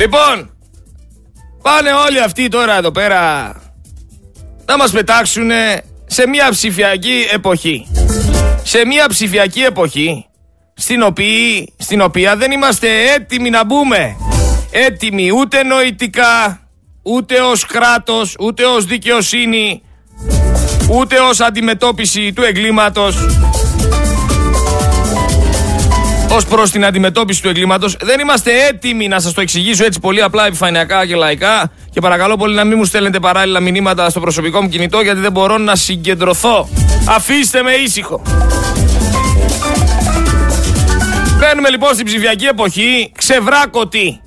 [0.00, 0.50] Λοιπόν,
[1.62, 3.52] πάνε όλοι αυτοί τώρα εδώ πέρα
[4.64, 5.50] να μας πετάξουν
[6.06, 7.86] σε μια ψηφιακή εποχή.
[8.62, 10.26] Σε μια ψηφιακή εποχή
[10.74, 14.16] στην οποία, στην οποία δεν είμαστε έτοιμοι να μπούμε.
[14.70, 16.60] Έτοιμοι ούτε νοητικά,
[17.02, 19.82] ούτε ως κράτος, ούτε ως δικαιοσύνη,
[20.90, 23.16] ούτε ως αντιμετώπιση του εγκλήματος.
[26.32, 30.22] Ως προς την αντιμετώπιση του εγκλήματος δεν είμαστε έτοιμοι να σας το εξηγήσω έτσι πολύ
[30.22, 34.62] απλά επιφανειακά και λαϊκά και παρακαλώ πολύ να μην μου στέλνετε παράλληλα μηνύματα στο προσωπικό
[34.62, 36.68] μου κινητό γιατί δεν μπορώ να συγκεντρωθώ.
[37.08, 38.22] Αφήστε με ήσυχο.
[41.38, 44.20] Μπαίνουμε λοιπόν στην ψηφιακή εποχή, ξεβράκωτοι.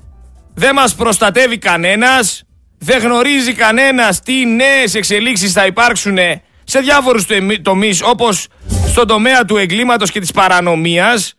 [0.54, 2.42] Δεν μας προστατεύει κανένας,
[2.78, 6.18] δεν γνωρίζει κανένας τι νέες εξελίξεις θα υπάρξουν
[6.64, 7.26] σε διάφορους
[7.62, 8.46] τομείς όπως
[8.86, 11.34] στον τομέα του εγκλήματος και της παρανομίας.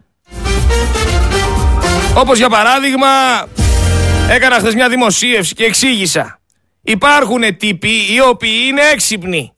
[2.16, 3.08] Όπως για παράδειγμα
[4.30, 6.40] έκανα χθες μια δημοσίευση και εξήγησα.
[6.82, 9.54] Υπάρχουν τύποι οι οποίοι είναι έξυπνοι.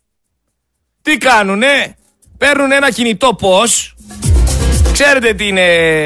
[1.01, 1.95] Τι κάνουνε,
[2.37, 3.95] παίρνουν ένα κινητό πώς
[4.99, 5.65] Ξέρετε τι είναι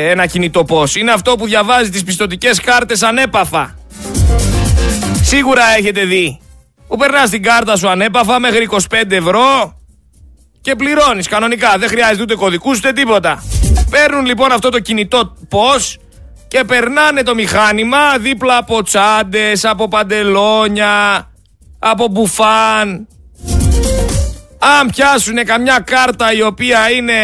[0.09, 0.95] ένα κινητό πώς.
[0.95, 3.75] Είναι αυτό που διαβάζει τις πιστοτικές κάρτες ανέπαφα.
[5.21, 6.39] Σίγουρα έχετε δει.
[6.87, 9.75] Που περνάς την κάρτα σου ανέπαφα μέχρι 25 ευρώ
[10.61, 11.77] και πληρώνεις κανονικά.
[11.77, 13.43] Δεν χρειάζεται ούτε κωδικούς ούτε τίποτα.
[13.89, 15.97] Παίρνουν λοιπόν αυτό το κινητό πώς
[16.47, 21.27] και περνάνε το μηχάνημα δίπλα από τσάντες, από παντελόνια,
[21.79, 23.07] από μπουφάν,
[24.79, 27.15] αν πιάσουν καμιά κάρτα η οποία είναι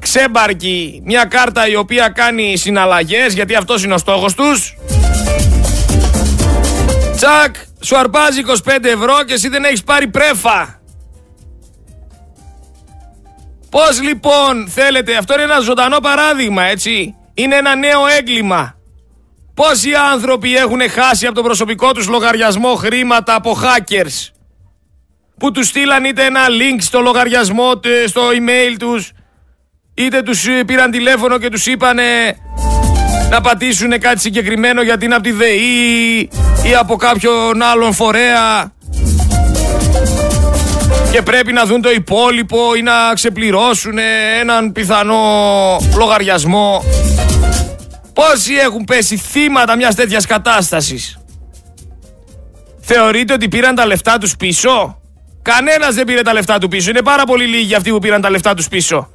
[0.00, 4.76] ξέμπαρκη, μια κάρτα η οποία κάνει συναλλαγές, γιατί αυτός είναι ο στόχος τους,
[7.16, 10.81] τσακ, σου αρπάζει 25 ευρώ και εσύ δεν έχεις πάρει πρέφα.
[13.72, 18.74] Πώς λοιπόν θέλετε, αυτό είναι ένα ζωντανό παράδειγμα έτσι, είναι ένα νέο έγκλημα.
[19.54, 24.28] Πόσοι άνθρωποι έχουν χάσει από τον προσωπικό τους λογαριασμό χρήματα από hackers
[25.38, 29.10] που τους στείλαν είτε ένα link στο λογαριασμό, στο email τους,
[29.94, 32.36] είτε τους ε, πήραν τηλέφωνο και τους είπανε
[33.30, 36.18] να πατήσουν κάτι συγκεκριμένο γιατί είναι από τη ΔΕΗ
[36.64, 38.72] ή από κάποιον άλλον φορέα
[41.12, 43.98] και πρέπει να δουν το υπόλοιπο ή να ξεπληρώσουν
[44.40, 45.20] έναν πιθανό
[45.96, 46.84] λογαριασμό.
[48.12, 51.18] Πόσοι έχουν πέσει θύματα μιας τέτοιας κατάστασης;
[52.80, 55.00] Θεωρείτε ότι πήραν τα λεφτά τους πίσω;
[55.42, 56.90] Κανένας δεν πήρε τα λεφτά του πίσω.
[56.90, 59.10] Είναι πάρα πολύ λίγοι αυτοί που πήραν τα λεφτά τους πίσω.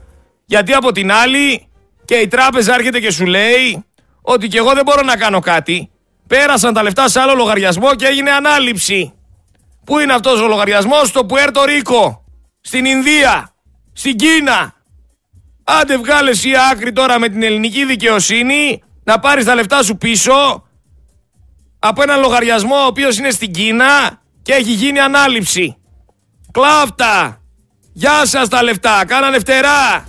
[0.46, 1.68] Γιατί από την άλλη
[2.06, 3.86] και η τράπεζα έρχεται και σου λέει
[4.22, 5.90] ότι και εγώ δεν μπορώ να κάνω κάτι.
[6.28, 9.17] Πέρασαν τα λεφτά σε άλλο λογαριασμό και έγινε ανάληψη.
[9.88, 12.24] Πού είναι αυτός ο λογαριασμός, στο Πουέρτο Ρίκο,
[12.62, 13.50] στην Ινδία,
[13.94, 14.74] στην Κίνα;
[15.64, 20.64] Άντε βγάλε εσύ άκρη τώρα με την ελληνική δικαιοσύνη να πάρεις τα λεφτά σου πίσω
[21.80, 25.78] από ένα λογαριασμό ο οποίος είναι στην Κίνα και έχει γίνει ανάληψη.
[26.52, 27.42] Κλάφτα!
[27.94, 30.08] Γεια σας τα λεφτά, κάνανε φτερά!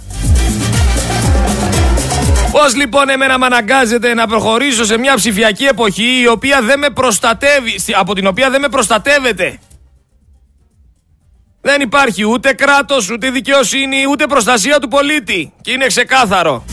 [2.62, 6.90] Πώς λοιπόν εμένα με αναγκάζεται να προχωρήσω σε μια ψηφιακή εποχή η οποία δεν με
[6.90, 9.58] προστατεύει, από την οποία δεν με προστατεύεται;
[11.60, 15.52] Δεν υπάρχει ούτε κράτος, ούτε δικαιοσύνη, ούτε προστασία του πολίτη.
[15.60, 16.64] Και είναι ξεκάθαρο.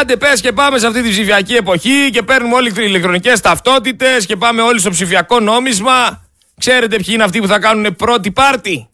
[0.00, 4.26] Άντε πες και πάμε σε αυτή τη ψηφιακή εποχή και παίρνουμε όλοι τις ηλεκτρονικές ταυτότητες
[4.26, 6.24] και πάμε όλοι στο ψηφιακό νόμισμα.
[6.60, 8.88] Ξέρετε ποιοι είναι αυτοί που θα κάνουν πρώτη πάρτι;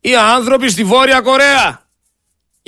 [0.00, 1.79] Οι άνθρωποι στη Βόρεια Κορέα.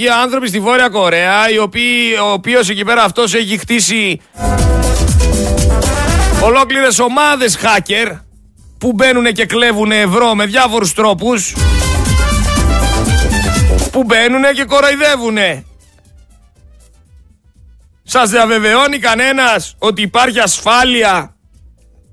[0.02, 4.20] Οι άνθρωποι στη Βόρεια Κορέα, οι οποίοι, ο οποίος εκεί πέρα αυτός έχει χτίσει
[6.42, 8.20] ολόκληρες ομάδες hacker
[8.78, 11.54] που μπαίνουν και κλέβουν ευρώ με διάφορους τρόπους
[13.92, 15.36] που μπαίνουν και κοροϊδεύουν
[18.02, 21.36] σας διαβεβαιώνει κανένας ότι υπάρχει ασφάλεια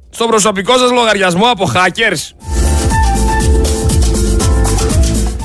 [0.09, 2.38] στο προσωπικό σας λογαριασμό από hackers;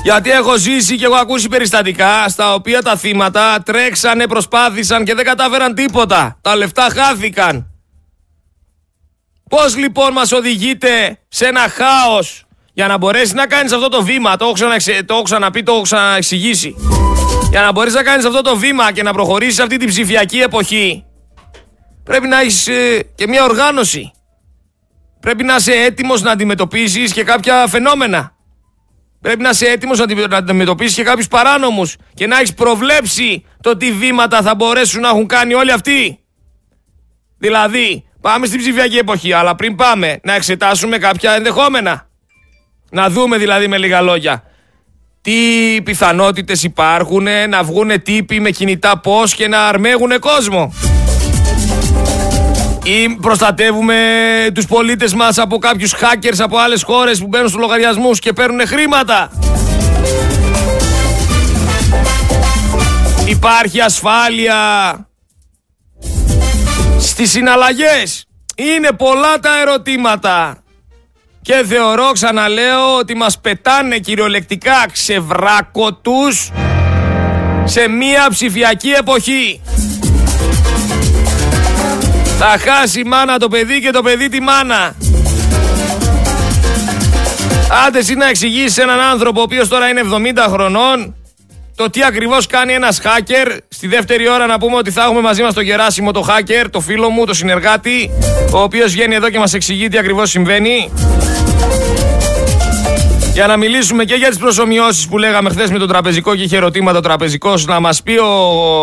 [0.05, 5.25] Γιατί έχω ζήσει και έχω ακούσει περιστατικά στα οποία τα θύματα τρέξανε, προσπάθησαν και δεν
[5.25, 6.37] κατάφεραν τίποτα.
[6.41, 7.67] Τα λεφτά χάθηκαν.
[9.49, 14.35] Πώς λοιπόν μας οδηγείτε σε ένα χάος για να μπορέσεις να κάνεις αυτό το βήμα,
[14.35, 14.53] το έχω,
[15.05, 16.75] το έχω ξαναπεί, το έχω ξαναεξηγήσει.
[17.49, 21.05] Για να μπορείς να κάνεις αυτό το βήμα και να προχωρήσεις αυτή την ψηφιακή εποχή,
[22.03, 24.11] πρέπει να έχεις ε, και μια οργάνωση.
[25.19, 28.34] Πρέπει να είσαι έτοιμος να αντιμετωπίσεις και κάποια φαινόμενα.
[29.25, 29.99] Πρέπει να είσαι έτοιμος
[30.29, 35.09] να αντιμετωπίσεις και κάποιους παράνομους και να έχεις προβλέψει το τι βήματα θα μπορέσουν να
[35.09, 36.19] έχουν κάνει όλοι αυτοί.
[37.37, 42.09] Δηλαδή, πάμε στην ψηφιακή εποχή, αλλά πριν πάμε να εξετάσουμε κάποια ενδεχόμενα.
[42.91, 44.43] Να δούμε δηλαδή με λίγα λόγια
[45.21, 45.31] τι
[45.83, 50.73] πιθανότητες υπάρχουν να βγουν τύποι με κινητά πώς και να αρμέγουν κόσμο.
[52.87, 53.95] Ή προστατεύουμε
[54.53, 58.67] τους πολίτες μας από κάποιους hackers από άλλες χώρες που μπαίνουν στους λογαριασμούς και παίρνουν
[58.67, 59.31] χρήματα.
[63.25, 64.57] Υπάρχει ασφάλεια
[66.99, 68.25] στις συναλλαγές.
[68.55, 70.57] Είναι πολλά τα ερωτήματα.
[71.41, 76.51] Και θεωρώ, ξαναλέω, ότι μας πετάνε κυριολεκτικά ξεβράκωτους
[77.63, 79.61] σε μία ψηφιακή εποχή.
[82.37, 84.95] Θα χάσει η μάνα το παιδί και το παιδί τη μάνα.
[87.87, 90.01] Άντε εσύ να εξηγήσεις έναν άνθρωπο ο οποίος τώρα είναι
[90.45, 91.15] 70 χρονών
[91.75, 93.57] το τι ακριβώς κάνει ένας hacker.
[93.67, 96.79] Στη δεύτερη ώρα να πούμε ότι θα έχουμε μαζί μας το Γεράσιμο το hacker, το
[96.79, 98.11] φίλο μου, το συνεργάτη,
[98.53, 100.91] ο οποίος βγαίνει εδώ και μας εξηγεί τι ακριβώς συμβαίνει.
[103.33, 106.55] Για να μιλήσουμε και για τις προσωμιώσεις που λέγαμε χθες με το τραπεζικό και είχε
[106.55, 108.17] ερωτήματα ο τραπεζικός, να μας πει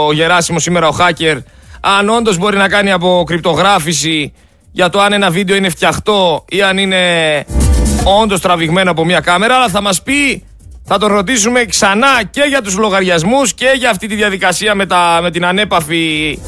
[0.09, 1.39] ο Γεράσιμος σήμερα ο hacker
[1.85, 4.33] αν όντως μπορεί να κάνει από κρυπτογράφηση
[4.73, 6.99] για το αν ένα βίντεο είναι φτιαχτό ή αν είναι
[8.23, 10.45] όντως τραβηγμένο από μια κάμερα, αλλά θα μας πει
[10.85, 15.19] θα τον ρωτήσουμε ξανά και για τους λογαριασμούς και για αυτή τη διαδικασία με, τα,
[15.23, 16.39] με την ανέπαφη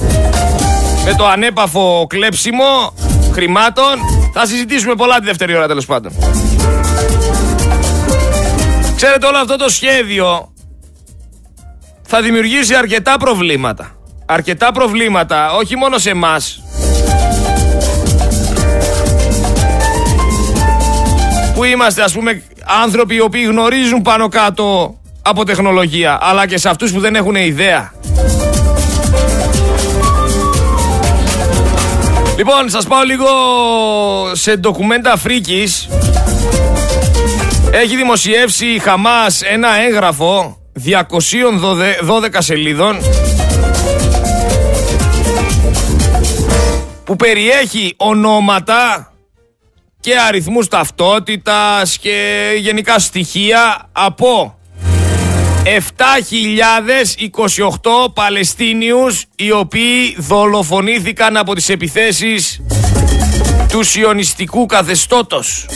[1.04, 2.94] με το ανέπαφο κλέψιμο
[3.32, 3.94] χρημάτων.
[4.32, 6.12] Θα συζητήσουμε πολλά τη δεύτερη ώρα τέλος πάντων.
[8.96, 10.52] Ξέρετε όλο αυτό το σχέδιο
[12.02, 13.96] θα δημιουργήσει αρκετά προβλήματα.
[14.26, 16.62] Αρκετά προβλήματα, όχι μόνο σε εμάς.
[21.54, 22.42] Που είμαστε ας πούμε
[22.82, 27.34] άνθρωποι οι οποίοι γνωρίζουν πάνω κάτω από τεχνολογία, αλλά και σε αυτούς που δεν έχουν
[27.34, 27.92] ιδέα.
[32.36, 33.26] Λοιπόν, σας πάω λίγο
[34.32, 35.88] σε ντοκουμέντα φρίκης.
[37.70, 42.96] Έχει δημοσιεύσει η Χαμάς ένα έγγραφο 212 σελίδων
[47.04, 49.12] που περιέχει ονόματα
[50.00, 54.58] και αριθμούς ταυτότητας και γενικά στοιχεία από
[55.64, 62.60] 7.028 Παλαιστίνιους οι οποίοι δολοφονήθηκαν από τις επιθέσεις
[63.68, 65.66] του σιωνιστικού καθεστώτος.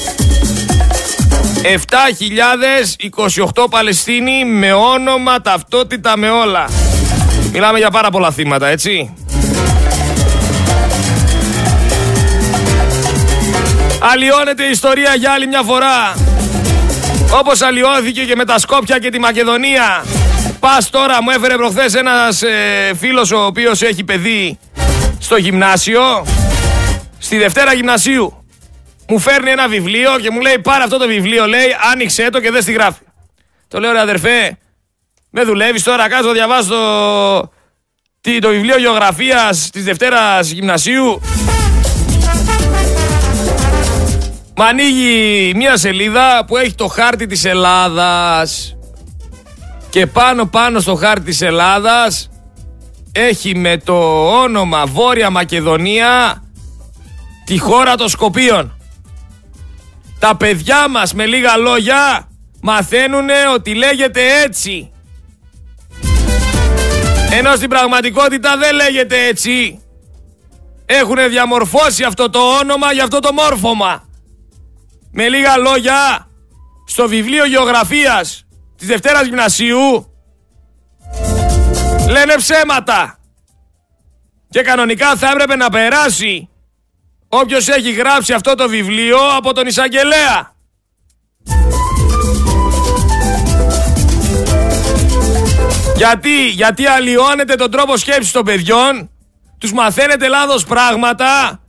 [1.62, 6.68] 7.028 Παλαιστίνοι με όνομα, ταυτότητα, με όλα.
[7.52, 9.14] Μιλάμε για πάρα πολλά θύματα, έτσι.
[14.00, 16.14] Αλλοιώνεται η ιστορία για άλλη μια φορά.
[17.38, 20.04] Όπως αλλοιώθηκε και με τα Σκόπια και τη Μακεδονία.
[20.60, 24.58] Πας τώρα, μου έφερε προχθές ένας ε, φίλος ο οποίος έχει παιδί
[25.18, 26.26] στο γυμνάσιο.
[27.18, 28.44] Στη Δευτέρα Γυμνασίου.
[29.08, 32.50] Μου φέρνει ένα βιβλίο και μου λέει πάρε αυτό το βιβλίο, λέει άνοιξε το και
[32.50, 33.00] δεν στη γράφει.
[33.68, 34.58] Το λέω ρε αδερφέ,
[35.30, 36.74] με δουλεύεις τώρα, κάτω διαβάζω
[38.20, 41.20] το, το βιβλίο γεωγραφίας της Δευτέρας Γυμνασίου.
[44.60, 48.76] Μ' ανοίγει μια σελίδα που έχει το χάρτη της Ελλάδας
[49.90, 52.30] και πάνω πάνω στο χάρτη της Ελλάδας
[53.12, 56.42] έχει με το όνομα Βόρεια Μακεδονία
[57.44, 58.76] τη χώρα των Σκοπίων.
[60.18, 62.28] Τα παιδιά μας με λίγα λόγια
[62.60, 64.90] μαθαίνουν ότι λέγεται έτσι.
[67.30, 69.82] Ενώ στην πραγματικότητα δεν λέγεται έτσι.
[70.86, 74.07] Έχουν διαμορφώσει αυτό το όνομα για αυτό το μόρφωμα.
[75.10, 76.28] Με λίγα λόγια,
[76.86, 78.46] στο βιβλίο γεωγραφίας
[78.76, 80.12] της Δευτέρας Γυμνασίου
[82.08, 83.18] λένε ψέματα.
[84.50, 86.48] Και κανονικά θα έπρεπε να περάσει
[87.28, 90.56] όποιος έχει γράψει αυτό το βιβλίο από τον Ισαγγελέα.
[95.96, 99.10] Γιατί, γιατί αλλοιώνετε τον τρόπο σκέψης των παιδιών,
[99.58, 101.60] τους μαθαίνετε λάθος πράγματα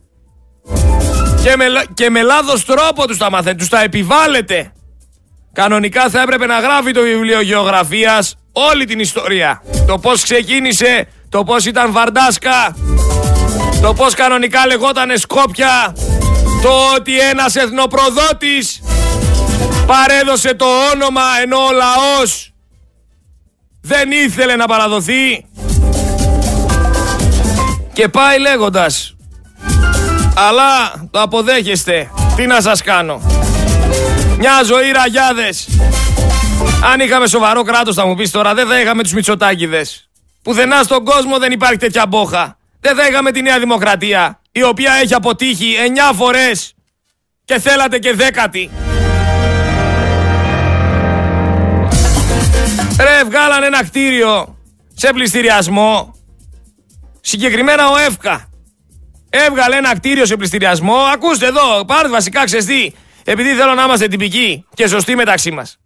[1.42, 4.72] και με, και με λάθος τρόπο τους τα μαθαίνετε, τους τα επιβάλλετε.
[5.52, 9.62] Κανονικά θα έπρεπε να γράφει το βιβλίο γεωγραφίας όλη την ιστορία.
[9.86, 12.76] Το πώς ξεκίνησε, το πώς ήταν Βαρντάσκα,
[13.82, 15.94] το πώς κανονικά λεγότανε Σκόπια,
[16.62, 18.82] το ότι ένας εθνοπροδότης
[19.86, 22.52] παρέδωσε το όνομα ενώ ο λαός
[23.80, 25.44] δεν ήθελε να παραδοθεί
[27.92, 29.14] και πάει λέγοντας
[30.34, 32.10] αλλά το αποδέχεστε.
[32.36, 33.20] Τι να σας κάνω.
[34.38, 35.68] Μια ζωή ραγιάδες.
[36.92, 40.08] Αν είχαμε σοβαρό κράτος θα μου πεις τώρα δεν θα είχαμε τους Μητσοτάκηδες.
[40.42, 42.56] Πουθενά στον κόσμο δεν υπάρχει τέτοια μπόχα.
[42.80, 45.76] Δεν θα είχαμε τη Νέα Δημοκρατία η οποία έχει αποτύχει
[46.10, 46.74] 9 φορές
[47.44, 48.70] και θέλατε και δέκατη.
[52.98, 54.58] Ρε βγάλανε ένα κτίριο
[54.94, 56.14] σε πληστηριασμό
[57.20, 58.49] συγκεκριμένα ο ΕΦΚΑ
[59.30, 60.96] Έβγαλε ένα κτίριο σε πληστηριασμό.
[60.96, 62.94] Ακούστε εδώ, πάρτε βασικά ξεστή.
[63.24, 65.78] Επειδή θέλω να είμαστε τυπικοί και σωστοί μεταξύ μας.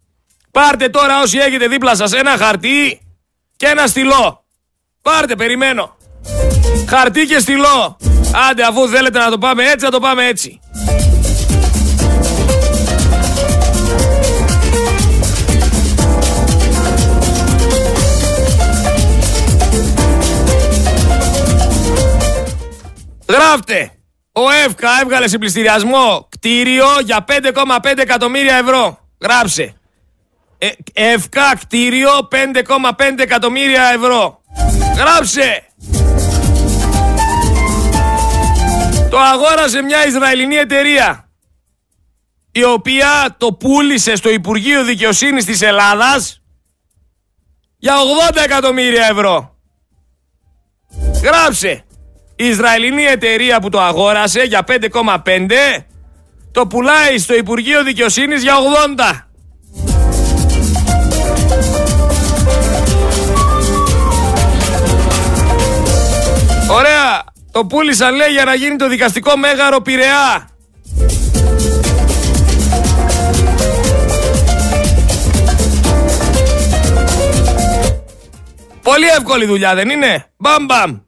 [0.51, 3.01] Πάρτε τώρα όσοι έχετε δίπλα σας ένα χαρτί
[3.57, 4.45] και ένα στυλό.
[5.03, 5.97] Πάρτε, περιμένω.
[6.89, 7.97] Χαρτί και στυλό.
[8.51, 10.61] Άντε, αφού θέλετε να το πάμε έτσι, να το πάμε έτσι.
[23.54, 23.90] Γράφτε.
[24.32, 28.99] Ο ΕΦΚΑ έβγαλε σε πληστηριασμό κτίριο για 5,5 εκατομμύρια ευρώ.
[29.20, 29.75] Γράψε.
[30.58, 34.42] Ε, ΕΦΚΑ κτίριο 5,5 εκατομμύρια ευρώ.
[34.96, 35.62] Γράψε.
[39.11, 41.28] Το αγόρασε μια Ισραηλινή εταιρεία
[42.52, 46.42] η οποία το πούλησε στο Υπουργείο Δικαιοσύνης της Ελλάδας
[47.78, 47.94] για
[48.30, 49.56] 80 εκατομμύρια ευρώ.
[51.23, 51.84] Γράψε.
[52.37, 55.85] Η Ισραηλινή εταιρεία που το αγόρασε για 5,5
[56.53, 58.55] το πουλάει στο Υπουργείο Δικαιοσύνης για
[58.97, 59.29] 80.
[66.71, 67.25] Ωραία.
[67.50, 70.49] Το πούλησαν λέει για να γίνει το δικαστικό μέγαρο Πειραιά.
[78.83, 81.03] Πολύ εύκολη δουλειά δεν είναι; Μπαμ μπαμ.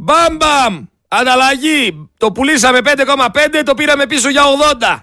[0.00, 0.84] Μπαμ μπαμ.
[1.08, 2.10] Ανταλλαγή.
[2.16, 4.42] Το πουλήσαμε 5,5 το πήραμε πίσω για
[4.80, 5.02] 80.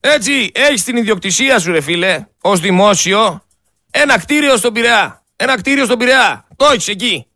[0.00, 3.44] Έτσι, έχεις την ιδιοκτησία σου, ρε φίλε, ως δημόσιο,
[3.90, 5.22] ένα κτίριο στον Πειραιά.
[5.36, 6.46] Ένα κτίριο στον Πειραιά.
[6.56, 7.26] Το έχεις εκεί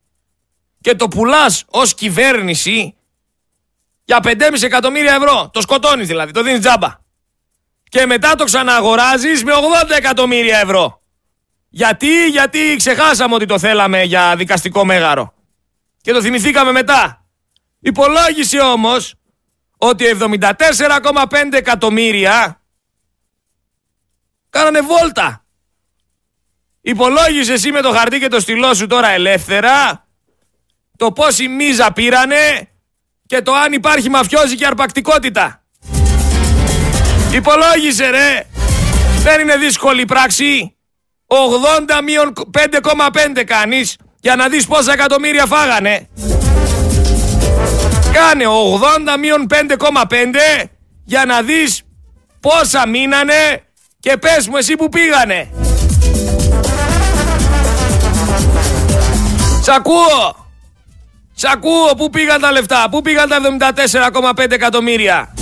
[0.81, 2.95] και το πουλάς ως κυβέρνηση
[4.05, 5.51] για 5,5 εκατομμύρια ευρώ.
[5.53, 6.97] Το σκοτώνεις δηλαδή, το δίνεις τζάμπα.
[7.89, 11.03] Και μετά το ξαναγοράζεις με 80 εκατομμύρια ευρώ.
[11.69, 15.38] Γιατί, γιατί ξεχάσαμε ότι το θέλαμε για δικαστικό μέγαρο.
[16.01, 17.27] Και το θυμηθήκαμε μετά.
[17.81, 19.15] Υπολόγισε όμως
[19.79, 22.63] ότι 74,5 εκατομμύρια
[24.51, 25.45] κάνανε βόλτα.
[26.81, 30.09] Υπολόγισε εσύ με το χαρτί και το στυλό σου τώρα ελεύθερα
[30.99, 32.69] το πόση μίζα πήρανε
[33.27, 34.11] και το αν υπάρχει
[34.57, 35.65] και αρπακτικότητα.
[37.33, 38.47] Υπολόγισε ρε.
[39.23, 40.77] Δεν είναι δύσκολη πράξη.
[41.27, 46.09] 80 μείον 5,5 κάνεις για να δεις πόσα εκατομμύρια φάγανε.
[48.13, 48.45] Κάνε
[49.15, 50.65] 80 μείον 5,5
[51.05, 51.83] για να δεις
[52.41, 53.63] πόσα μείνανε
[54.01, 55.51] και πες μου εσύ που πήγανε.
[59.63, 60.47] Σ' ακούω.
[61.35, 65.35] Σ' ακούω, πού πήγαν τα λεφτά, πού πήγαν τα 74,5 εκατομμύρια.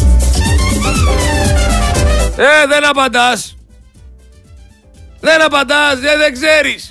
[2.37, 3.57] Ε, δεν απαντάς.
[5.21, 6.91] Δεν απαντάς, δεν, δεν ξέρεις.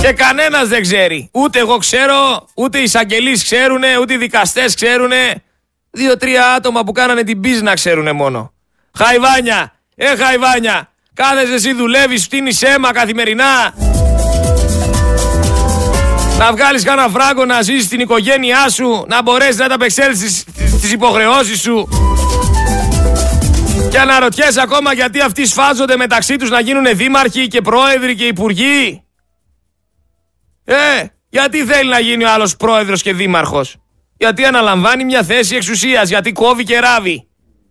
[0.00, 1.28] Και κανένας δεν ξέρει.
[1.32, 5.42] Ούτε εγώ ξέρω, ούτε οι εισαγγελείς ξέρουνε, ούτε οι δικαστές ξέρουνε.
[5.90, 8.52] Δύο-τρία άτομα που κάνανε την πίσνα ξέρουνε μόνο.
[8.98, 10.90] Χαϊβάνια, ε χαϊβάνια.
[11.14, 13.74] Κάθεσαι εσύ δουλεύεις, φτύνεις αίμα καθημερινά.
[16.38, 20.44] Να βγάλεις κανένα φράγκο να ζήσεις την οικογένειά σου, να μπορέσεις να τα απεξέλθεις
[20.80, 21.88] τις υποχρεώσεις σου.
[23.90, 29.02] Και αναρωτιέσαι ακόμα γιατί αυτοί σφάζονται μεταξύ τους να γίνουν δήμαρχοι και πρόεδροι και υπουργοί.
[30.64, 30.74] Ε,
[31.28, 33.76] γιατί θέλει να γίνει ο άλλος πρόεδρος και δήμαρχος;
[34.16, 37.28] Γιατί αναλαμβάνει μια θέση εξουσίας, γιατί κόβει και ράβει;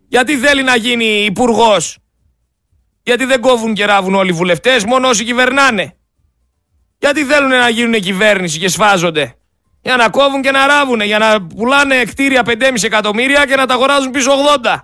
[0.08, 1.98] Γιατί θέλει να γίνει υπουργός;
[3.03, 5.93] Γιατί δεν κόβουν και ράβουν όλοι οι βουλευτές, μόνο όσοι κυβερνάνε;
[7.00, 9.34] Γιατί θέλουν να γίνουν κυβέρνηση και σφάζονται;
[9.81, 13.74] Για να κόβουν και να ράβουν, για να πουλάνε κτίρια 5,5 εκατομμύρια και να τα
[13.74, 14.31] αγοράζουν πίσω
[14.63, 14.84] 80.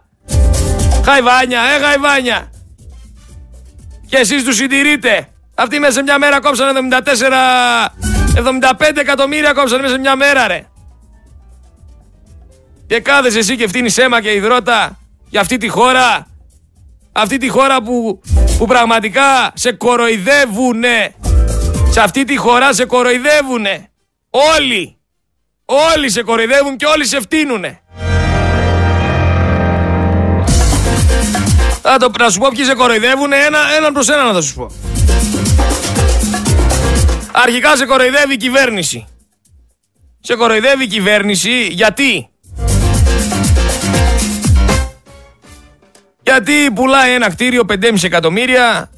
[1.05, 2.49] Χαϊβάνια, ε χαϊβάνια.
[4.07, 5.29] Και εσείς τους συντηρείτε.
[5.55, 8.35] Αυτοί μέσα σε μια μέρα κόψανε 74...
[8.35, 10.67] 75 εκατομμύρια κόψανε μέσα σε μια μέρα ρε.
[12.87, 16.27] Και κάθεσαι εσύ και φτύνεις αίμα και υδρότα για αυτή τη χώρα.
[17.11, 18.21] Αυτή τη χώρα που,
[18.57, 21.15] που πραγματικά σε κοροϊδεύουνε.
[21.89, 23.89] Σε αυτή τη χώρα σε κοροϊδεύουνε.
[24.29, 24.97] Όλοι.
[25.65, 27.79] Όλοι σε κοροϊδεύουν και όλοι σε φτύνουνε.
[31.81, 34.71] Θα το, να σου πω ποιοι σε κοροϊδεύουνε ένα, έναν προς έναν θα σου πω.
[37.37, 39.07] Αρχικά σε κοροϊδεύει η κυβέρνηση.
[40.19, 42.29] Σε κοροϊδεύει η κυβέρνηση γιατί;
[46.21, 48.89] Γιατί πουλάει ένα κτίριο 5,5 εκατομμύρια,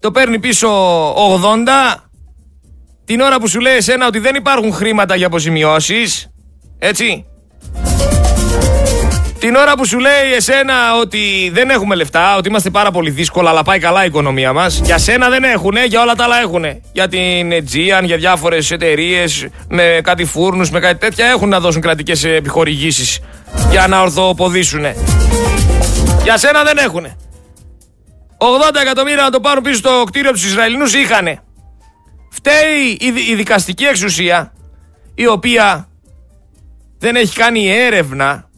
[0.00, 0.68] το παίρνει πίσω
[1.14, 1.94] 80
[3.04, 6.30] την ώρα που σου λέει εσένα ότι δεν υπάρχουν χρήματα για αποζημιώσεις,
[6.78, 7.26] έτσι;
[9.38, 13.50] Την ώρα που σου λέει εσένα ότι δεν έχουμε λεφτά, ότι είμαστε πάρα πολύ δύσκολα,
[13.50, 14.80] αλλά πάει καλά η οικονομία μας.
[14.84, 16.80] Για σένα δεν έχουνε, για όλα τα άλλα έχουνε.
[16.92, 21.80] Για την Aegean, για διάφορες εταιρείες, με κάτι φούρνους, με κάτι τέτοια έχουν να δώσουν
[21.80, 23.20] κρατικές επιχορηγήσεις
[23.70, 24.84] για να ορθοποδήσουν.
[26.22, 27.16] Για σένα δεν έχουνε.
[28.38, 31.38] 80 εκατομμύρια να το πάρουν πίσω στο κτίριο τους Ισραηλινούς είχανε.
[32.30, 34.52] Φταίει η δικαστική εξουσία,
[35.14, 35.88] η οποία
[36.98, 38.48] δεν έχει κάνει έρευνα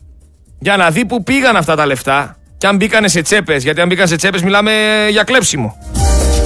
[0.59, 3.63] για να δει πού πήγαν αυτά τα λεφτά και αν μπήκανε σε τσέπες.
[3.63, 4.73] Γιατί αν μπήκαν σε τσέπες, μιλάμε
[5.11, 5.77] για κλέψιμο.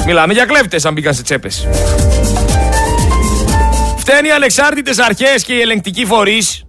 [0.06, 1.68] Μιλάμε για κλέφτες αν μπήκαν σε τσέπες.
[3.96, 6.64] Φταίνει οι ανεξάρτητε αρχές και οι ελεγκτικοί φορείς,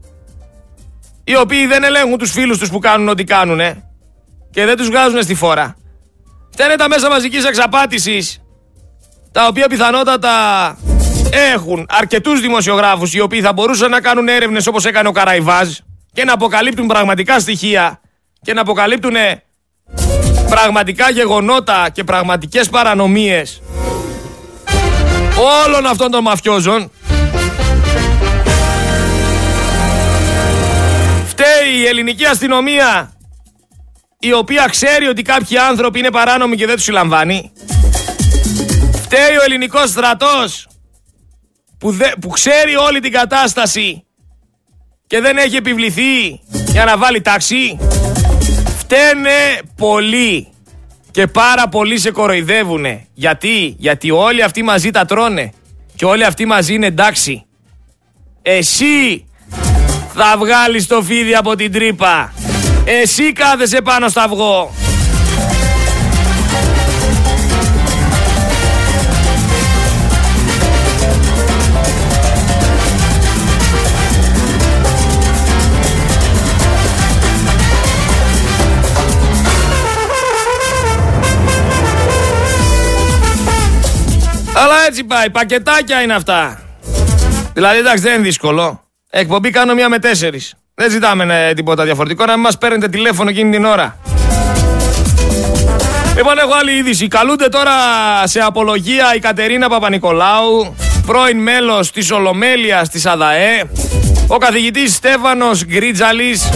[1.24, 3.60] οι οποίοι δεν ελέγχουν τους φίλους τους που κάνουν ό,τι κάνουν
[4.52, 5.76] και δεν τους βγάζουν στη φόρα.
[6.52, 8.42] Φταίνε τα μέσα μαζικής εξαπάτησης,
[9.32, 10.32] τα οποία πιθανότατα
[11.54, 15.70] έχουν αρκετούς δημοσιογράφους οι οποίοι θα μπορούσαν να κάνουν έρευνες όπως έκανε ο Καραϊβάζ
[16.14, 18.02] και να αποκαλύπτουν πραγματικά στοιχεία
[18.42, 19.16] και να αποκαλύπτουν
[20.50, 23.62] πραγματικά γεγονότα και πραγματικές παρανομίες
[25.66, 26.92] όλων αυτών των μαφιόζων.
[31.26, 33.14] Φταίει η ελληνική αστυνομία
[34.20, 37.52] η οποία ξέρει ότι κάποιοι άνθρωποι είναι παράνομοι και δεν τους συλλαμβάνει.
[38.94, 40.68] Φταίει ο ελληνικός στρατός
[41.78, 44.06] που, που ξέρει όλη την κατάσταση
[45.14, 46.40] και δεν έχει επιβληθεί
[46.72, 47.78] για να βάλει τάξη.
[48.78, 50.48] Φταίνε πολύ
[51.12, 53.08] και πάρα πολλοί σε κοροϊδεύουνε.
[53.14, 55.52] Γιατί, γιατί όλοι αυτοί μαζί τα τρώνε
[55.96, 57.46] και όλοι αυτοί μαζί είναι εντάξει.
[58.42, 59.26] Εσύ
[60.14, 62.34] θα βγάλεις το φίδι από την τρύπα.
[62.86, 64.72] Εσύ κάθεσαι πάνω στο αυγό.
[84.88, 85.30] Έτσι πάει.
[85.30, 86.60] Πακετάκια είναι αυτά.
[87.54, 88.84] Δηλαδή εντάξει δεν είναι δύσκολο.
[89.10, 90.54] Εκπομπή κάνω μία με τέσσερις.
[90.76, 93.98] Δεν ζητάμε ε, τίποτα διαφορετικό να μην μας παίρνετε τηλέφωνο εκείνη την ώρα.
[96.16, 97.08] Λοιπόν, έχω άλλη είδηση.
[97.08, 97.72] Καλούνται τώρα
[98.24, 103.64] σε απολογία η Κατερίνα Παπα-Νικολάου, πρώην μέλος της Ολομέλειας της ΑΔΑΕ,
[104.28, 106.50] ο καθηγητής Στέφανος Γκρίτζαλης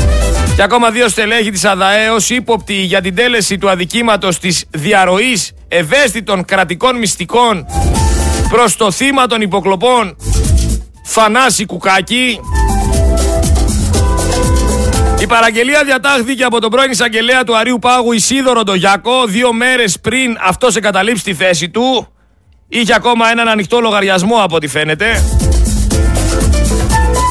[0.56, 5.52] και ακόμα δύο στελέχη της ΑΔΑΕ ως ύποπτοι για την τέλεση του αδικήματος της διαρροής
[5.68, 7.66] ευαίσθητων κρατικών μυστικών
[8.50, 10.16] προς το θύμα των υποκλοπών
[11.04, 12.40] Θανάση Κουκάκη.
[15.20, 20.38] Η παραγγελία διατάχθηκε από τον πρώην εισαγγελέα του Αρίου Πάγου Ισίδωρο Ντογιάκο δύο μέρες πριν
[20.42, 22.08] αυτός εγκαταλείψει τη θέση του.
[22.68, 25.24] Είχε ακόμα έναν ανοιχτό λογαριασμό από ό,τι φαίνεται.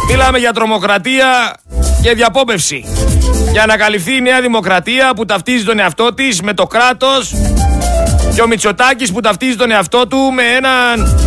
[0.09, 1.57] Μιλάμε για τρομοκρατία
[2.03, 2.85] και διαπόπευση.
[3.53, 7.35] Για να καλυφθεί η Νέα Δημοκρατία που ταυτίζει τον εαυτό της με το κράτος
[8.37, 11.19] και ο Μητσοτάκης που ταυτίζει τον εαυτό του με έναν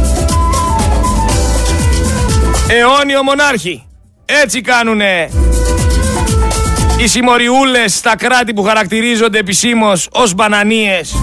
[2.69, 3.87] αιώνιο μονάρχη.
[4.25, 5.29] Έτσι κάνουνε
[6.99, 11.15] οι συμμοριούλες στα κράτη που χαρακτηρίζονται επισήμως ως μπανανίες.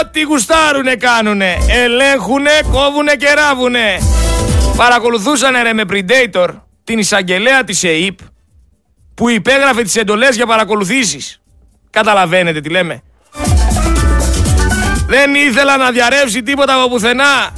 [0.00, 1.56] Ό,τι γουστάρουνε κάνουνε.
[1.68, 3.98] Ελέγχουνε, κόβουνε και ράβουνε.
[4.76, 6.48] Παρακολουθούσανε ρε με Predator
[6.84, 8.18] την εισαγγελέα της ΕΕΠ
[9.14, 11.42] που υπέγραφε τις εντολές για παρακολουθήσεις.
[11.90, 13.02] Καταλαβαίνετε τι λέμε.
[15.14, 17.50] Δεν ήθελα να διαρρεύσει τίποτα από πουθενά.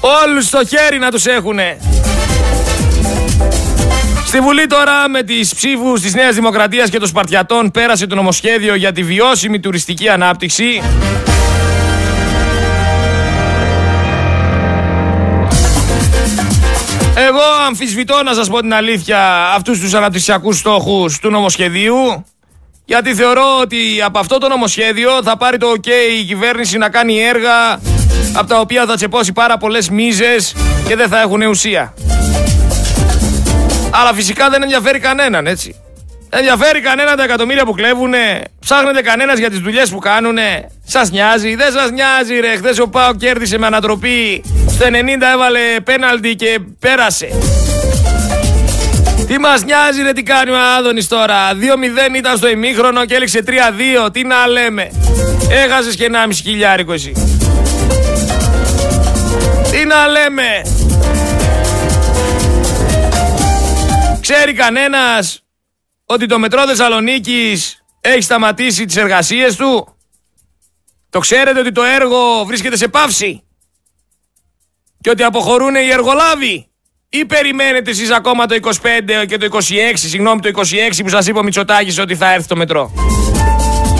[0.00, 1.78] Όλους στο χέρι να τους έχουνε.
[4.26, 8.74] Στη Βουλή τώρα με τις ψήφους της Νέας Δημοκρατίας και των Σπαρτιατών πέρασε το νομοσχέδιο
[8.74, 10.82] για τη βιώσιμη τουριστική ανάπτυξη.
[17.14, 22.24] Εγώ αμφισβητώ να σας πω την αλήθεια αυτούς τους αναπτυξιακούς στόχους του νομοσχεδίου
[22.88, 25.88] γιατί θεωρώ ότι από αυτό το νομοσχέδιο θα πάρει το OK
[26.20, 27.80] η κυβέρνηση να κάνει έργα
[28.34, 30.54] από τα οποία θα τσεπώσει πάρα πολλές μίζες
[30.86, 31.94] και δεν θα έχουν ουσία.
[33.90, 35.74] Αλλά φυσικά δεν ενδιαφέρει κανέναν, έτσι.
[36.30, 38.42] Ενδιαφέρει κανένα τα εκατομμύρια που κλέβουνε.
[38.60, 40.70] Ψάχνετε κανένας για τις δουλειές που κάνουνε.
[40.84, 42.56] Σας νοιάζει, δεν σας νοιάζει, ρε.
[42.56, 44.44] Χθες ο Πάο κέρδισε με ανατροπή.
[44.68, 44.90] Στο 90
[45.34, 47.28] έβαλε πέναλτι και πέρασε.
[49.28, 53.42] Τι μας νοιάζει, ρε, τι κάνει ο Άδωνης τώρα; 2-0 ήταν στο ημίχρονο και έληξε
[53.46, 54.12] 3-2.
[54.12, 54.90] Τι να λέμε;
[55.50, 57.12] Έχασες και 1,5 χιλιάρικο εσύ.
[59.70, 60.62] Τι να λέμε;
[64.20, 65.42] Ξέρει κανένας
[66.04, 69.96] ότι το μετρό Θεσσαλονίκης έχει σταματήσει τις εργασίες του;
[71.10, 73.42] Το ξέρετε ότι το έργο βρίσκεται σε πάυση;
[75.00, 76.67] Και ότι αποχωρούν οι εργολάβοι;
[77.10, 79.58] Ή περιμένετε εσείς ακόμα το 25 και το 26,
[79.94, 80.62] συγγνώμη το 26
[81.02, 82.92] που σας είπε ο Μητσοτάκης ότι θα έρθει το μετρό.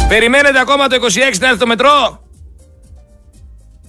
[0.08, 0.96] Περιμένετε ακόμα το
[1.32, 2.22] 26 να έρθει το μετρό.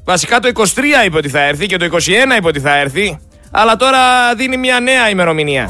[0.05, 0.65] Βασικά το 23
[1.05, 3.19] είπε ότι θα έρθει και το 21 είπε ότι θα έρθει.
[3.51, 5.69] Αλλά τώρα δίνει μια νέα ημερομηνία.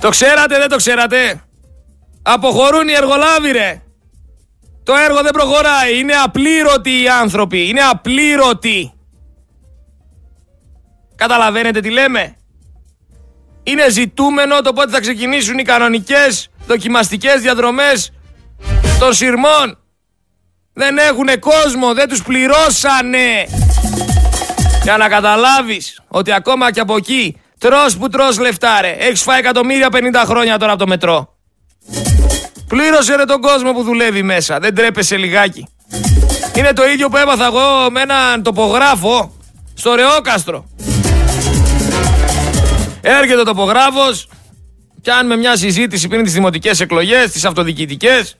[0.00, 1.40] Το ξέρατε, δεν το ξέρατε;
[2.22, 3.82] Αποχωρούν οι εργολάβοι ρε.
[4.82, 5.98] Το έργο δεν προχωράει.
[5.98, 7.68] Είναι απλήρωτοι οι άνθρωποι.
[7.68, 8.92] Είναι απλήρωτοι.
[11.20, 12.36] Καταλαβαίνετε τι λέμε;
[13.62, 18.12] Είναι ζητούμενο το πότε θα ξεκινήσουν οι κανονικές δοκιμαστικές διαδρομές
[18.98, 19.78] των σειρμών.
[20.72, 23.46] Δεν έχουν κόσμο, δεν τους πληρώσανε.
[24.82, 28.96] Για να καταλάβεις ότι ακόμα και από εκεί τρως που τρως λεφτάρε.
[28.98, 31.36] Έχεις φάει εκατομμύρια 50 χρόνια τώρα από το μετρό.
[32.68, 34.58] Πλήρωσε ρε τον κόσμο που δουλεύει μέσα.
[34.58, 35.68] Δεν τρέπεσαι λιγάκι.
[36.56, 39.32] Είναι το ίδιο που έμαθα εγώ με έναν τοπογράφο
[39.74, 40.64] στο Ρεόκαστρο.
[43.00, 44.28] Έρχεται ο τοπογράφος,
[45.02, 48.36] πιάνουμε μια συζήτηση πριν τις δημοτικές εκλογές, τις αυτοδιοικητικές.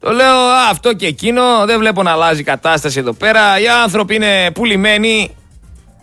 [0.00, 0.38] Το λέω
[0.70, 3.60] αυτό και εκείνο, δεν βλέπω να αλλάζει η κατάσταση εδώ πέρα.
[3.60, 5.36] Οι άνθρωποι είναι πουλημένοι,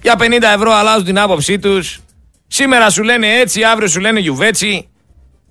[0.01, 1.99] για 50 ευρώ αλλάζουν την άποψή τους.
[2.47, 4.89] Σήμερα σου λένε έτσι, αύριο σου λένε γιουβέτσι.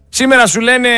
[0.09, 0.88] Σήμερα σου λένε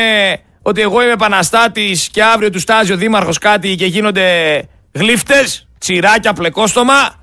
[0.61, 6.33] ότι εγώ είμαι επαναστάτης και αύριο του στάζει ο δήμαρχος κάτι και γίνονται γλύφτες, τσιράκια,
[6.33, 7.20] πλεκόστομα.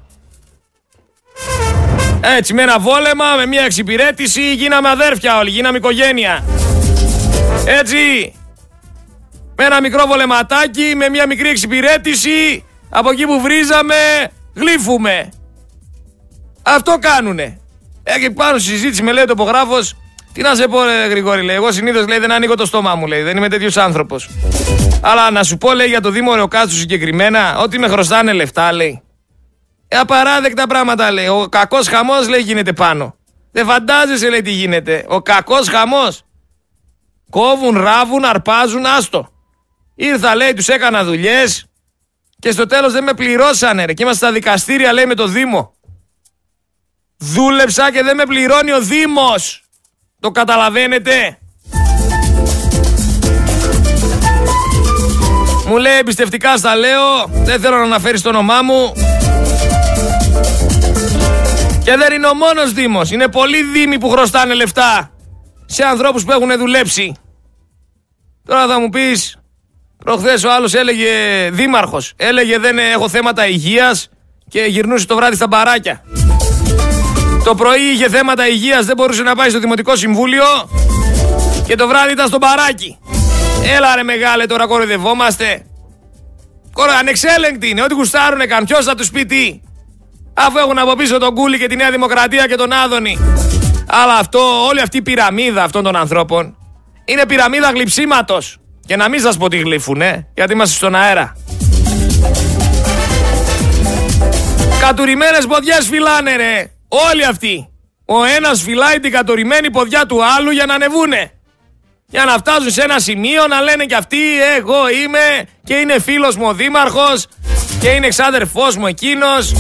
[2.21, 6.45] Έτσι με ένα βόλεμα, με μια εξυπηρέτηση γίναμε αδέρφια όλοι, γίναμε οικογένεια.
[7.65, 8.33] Έτσι.
[9.57, 13.95] Με ένα μικρό βολεματάκι, με μια μικρή εξυπηρέτηση, από εκεί που βρίζαμε,
[14.55, 15.29] γλύφουμε.
[16.63, 17.61] Αυτό κάνουνε.
[18.03, 19.97] Έχει πάνω στη συζήτηση με λέει ο τοπογράφος,
[20.33, 21.57] τι να σε πω, ρε, Γρηγόρη, λέει.
[21.57, 23.23] Εγώ συνήθως λέει δεν ανοίγω το στόμα μου, λέει.
[23.23, 24.29] Δεν είμαι τέτοιος άνθρωπος.
[25.01, 29.03] Αλλά να σου πω, λέει, για το Δήμο Ρεοκάστου συγκεκριμένα, ότι με χρωστάνε λεφτά, λέει.
[29.89, 31.27] Ε, απαράδεκτα πράγματα, λέει.
[31.27, 33.17] Ο κακός χαμός, λέει, γίνεται πάνω.
[33.53, 35.05] Δεν φαντάζεσαι, λέει, τι γίνεται.
[35.09, 36.23] Ο κακός χαμός.
[37.31, 39.29] Κόβουν, ράβουν, αρπάζουν, άστο.
[39.95, 41.67] Ήρθα, λέει, τους έκανα δουλειές
[42.39, 43.93] και στο τέλος δεν με πληρώσανε, ρε.
[43.93, 45.73] Και είμαστε στα δικαστήρια, λέει, με το Δήμο.
[47.17, 49.65] Δούλεψα και δεν με πληρώνει ο Δήμος.
[50.21, 51.39] Το καταλαβαίνετε.
[55.67, 58.93] Μου λέει εμπιστευτικά στα λέω, δεν θέλω να αναφέρεις το όνομά μου.
[61.89, 65.11] Και δεν είναι ο μόνος Δήμος, είναι πολλοί Δήμοι που χρωστάνε λεφτά
[65.67, 67.15] σε ανθρώπους που έχουν δουλέψει.
[68.45, 69.37] Τώρα θα μου πεις,
[70.05, 71.11] προχθές ο άλλος έλεγε
[71.51, 74.09] δήμαρχος, έλεγε δεν έχω θέματα υγείας
[74.49, 76.05] και γυρνούσε το βράδυ στα μπαράκια.
[77.45, 80.45] Το πρωί είχε θέματα υγείας, δεν μπορούσε να πάει στο Δημοτικό Συμβούλιο
[81.67, 82.99] και το βράδυ ήταν στο μπαράκι.
[83.77, 85.67] Έλα ρε μεγάλε τώρα κοροϊδευόμαστε.
[86.73, 89.61] Κορο, ανεξέλεγκτη είναι, ό,τι γουστάρουνε καν, ποιος θα τους πει τι.
[90.47, 93.19] Αφού έχουν από πίσω τον Κούλι και τη Νέα Δημοκρατία και τον Άδωνη.
[93.87, 96.57] Αλλά αυτό, όλη αυτή η πυραμίδα αυτών των ανθρώπων
[97.05, 98.59] είναι πυραμίδα γλυψίματος.
[98.87, 101.37] Και να μην σας πω τι γλύφουνε, γιατί είμαστε στον αέρα.
[104.81, 106.71] Κατουρημένες ποδιές φυλάνε ρε.
[106.89, 107.69] Όλοι αυτοί.
[108.05, 111.31] Ο ένας φυλάει την κατορημένη ποδιά του άλλου για να ανεβούνε.
[112.07, 116.37] Για να φτάσουν σε ένα σημείο να λένε κι αυτοί εγώ είμαι και είναι φίλος
[116.37, 117.27] μου ο δήμαρχος
[117.81, 119.53] και είναι εξάδερφός μου εκείνος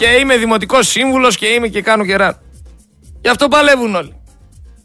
[0.00, 2.42] και είμαι δημοτικός σύμβουλος και είμαι και κάνω κερά.
[3.20, 4.22] Γι' αυτό παλεύουν όλοι.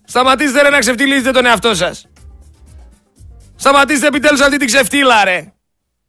[0.06, 2.08] Σταματήστε ρε να ξεφτυλίζετε τον εαυτό σας.
[3.56, 5.54] Σταματήστε επιτέλους αυτή την ξεφτύλα ρε.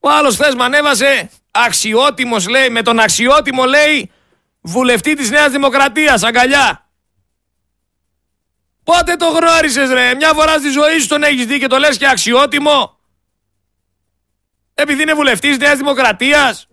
[0.00, 4.10] Ο άλλος θες με ανέβασε αξιότιμος λέει, με τον αξιότιμο λέει
[4.60, 6.90] βουλευτή της Νέας Δημοκρατίας, αγκαλιά.
[8.84, 11.98] Πότε το γνώρισες ρε, μια φορά στη ζωή σου τον έχεις δει και το λες
[11.98, 12.98] και αξιότιμο.
[14.74, 16.68] Επειδή είναι βουλευτής Νέας Δημοκρατίας.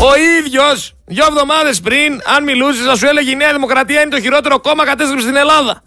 [0.00, 4.20] Ο ίδιος, δύο εβδομάδες πριν, αν μιλούσες, θα σου έλεγε η Νέα Δημοκρατία είναι το
[4.20, 5.82] χειρότερο κόμμα κατέστρεψε στην Ελλάδα.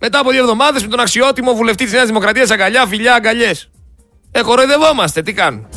[0.00, 3.70] Μετά από δύο εβδομάδες με τον αξιότιμο βουλευτή της Νέας Δημοκρατίας, αγκαλιά, φιλιά, αγκαλιές.
[4.30, 5.68] Ε, κοροϊδευόμαστε, τι κάνουμε.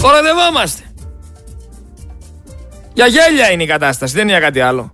[0.00, 0.82] Κοροϊδευόμαστε.
[2.92, 4.92] Για γέλια είναι η κατάσταση, δεν είναι για κάτι άλλο.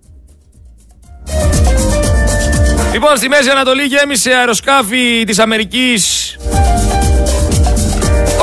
[2.93, 6.35] Λοιπόν, στη Μέση Ανατολή γέμισε αεροσκάφη της Αμερικής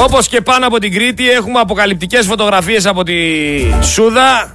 [0.05, 3.15] όπως και πάνω από την Κρήτη έχουμε αποκαλυπτικές φωτογραφίες από τη
[3.83, 4.55] Σούδα.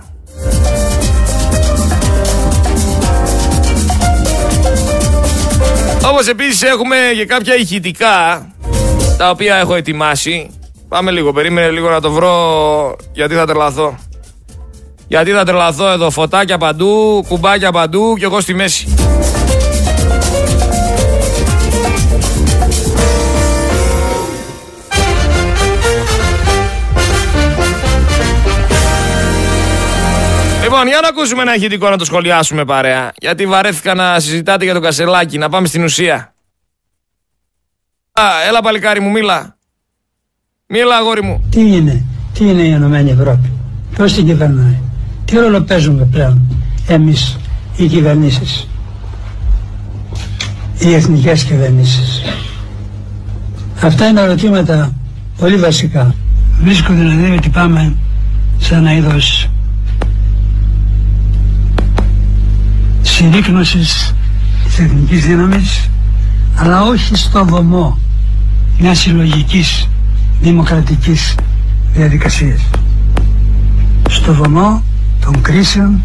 [6.05, 8.47] Όπως επίσης έχουμε και κάποια ηχητικά
[9.17, 10.49] τα οποία έχω ετοιμάσει
[10.87, 13.95] Πάμε λίγο, περίμενε λίγο να το βρω γιατί θα τρελαθώ.
[15.07, 18.95] Γιατί θα τρελαθώ εδώ, φωτάκια παντού, κουμπάκια παντού και εγώ στη μέση.
[30.75, 33.11] Λοιπόν, για να ακούσουμε ένα ηχητικό να το σχολιάσουμε παρέα.
[33.17, 36.33] Γιατί βαρέθηκα να συζητάτε για τον Κασελάκη, να πάμε στην ουσία.
[38.11, 39.57] Α, έλα παλικάρι μου, μίλα.
[40.67, 41.47] Μίλα, αγόρι μου.
[41.49, 43.51] Τι είναι, τι είναι η Ενωμένη Ευρώπη,
[43.95, 44.79] ποιος την κυβερνάει,
[45.25, 46.41] τι ρόλο παίζουμε πλέον
[46.87, 47.37] εμείς
[47.75, 48.67] οι κυβερνήσεις,
[50.79, 52.21] οι εθνικές κυβερνήσεις;
[53.81, 54.93] Αυτά είναι ερωτήματα
[55.37, 56.15] πολύ βασικά.
[56.61, 57.95] Βρίσκω δηλαδή ότι πάμε
[58.57, 59.49] σε ένα είδος
[63.05, 64.13] συρρήκνωσης
[64.65, 65.89] της εθνικής δύναμης
[66.55, 67.97] αλλά όχι στο βωμό
[68.79, 69.87] μιας συλλογικής
[70.41, 71.35] δημοκρατικής
[71.93, 72.61] διαδικασίας.
[74.09, 74.83] Στο βωμό
[75.21, 76.03] των κρίσεων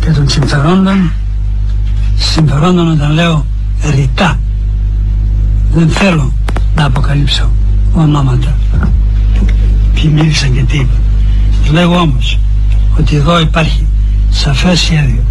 [0.00, 1.12] και των συμφερόντων
[2.16, 3.46] συμφερόντων όταν λέω
[3.94, 4.38] ρητά
[5.72, 6.32] δεν θέλω
[6.76, 7.50] να αποκαλύψω
[7.92, 8.56] ονόματα.
[9.94, 11.00] Ποιοι μίλησαν και τι είπαν.
[11.70, 12.38] Λέγω όμως
[12.98, 13.86] ότι εδώ υπάρχει
[14.30, 15.22] σαφές σχέδιο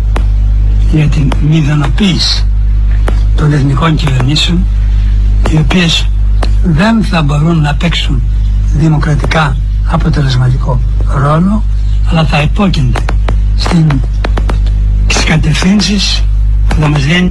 [0.96, 2.46] για την μηδενοποίηση
[3.36, 4.66] των εθνικών κυβερνήσεων
[5.52, 6.10] οι οποίες
[6.64, 8.22] δεν θα μπορούν να παίξουν
[8.74, 9.58] δημοκρατικά
[9.92, 11.64] αποτελεσματικό ρόλο
[12.10, 13.00] αλλά θα υπόκεινται
[13.58, 14.02] στην,
[15.08, 16.24] στις κατευθύνσεις
[16.68, 17.28] που θα μας δίνει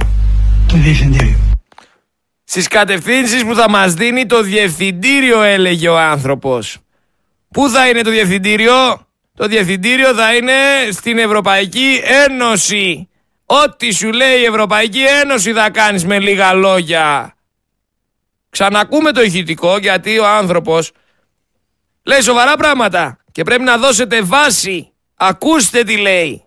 [0.67, 1.35] το Διευθυντήριο.
[2.43, 6.77] Στις κατευθύνσεις που θα μας δίνει το Διευθυντήριο έλεγε ο άνθρωπος.
[7.51, 8.73] Πού θα είναι το Διευθυντήριο;
[9.35, 10.53] Το Διευθυντήριο θα είναι
[10.91, 13.07] στην Ευρωπαϊκή Ένωση.
[13.45, 17.35] Ό,τι σου λέει η Ευρωπαϊκή Ένωση θα κάνεις με λίγα λόγια.
[18.49, 20.91] Ξανακούμε το ηχητικό γιατί ο άνθρωπος
[22.03, 24.89] λέει σοβαρά πράγματα και πρέπει να δώσετε βάση.
[25.15, 26.43] Ακούστε τι λέει.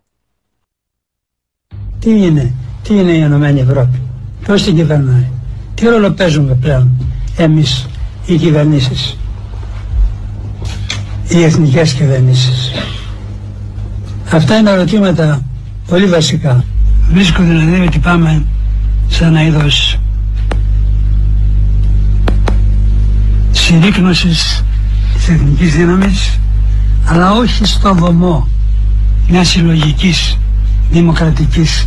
[1.99, 4.03] Τι είναι, τι είναι η Ενωμένη Ευρώπη,
[4.43, 5.31] ποιος την κυβερνάει,
[5.75, 6.91] τι ρόλο παίζουμε πλέον
[7.37, 7.87] εμείς
[8.27, 9.19] οι κυβερνήσεις,
[11.29, 12.73] οι εθνικές κυβερνήσεις;
[14.31, 15.43] Αυτά είναι ερωτήματα
[15.89, 16.65] πολύ βασικά.
[17.13, 18.45] Βρίσκω δηλαδή ότι πάμε
[19.09, 19.99] σε ένα είδος
[23.51, 24.65] συρρήκνωσης
[25.15, 26.39] της εθνικής δύναμης
[27.05, 28.49] αλλά όχι στο βωμό
[29.29, 30.39] μιας συλλογικής
[30.91, 31.85] δημοκρατικής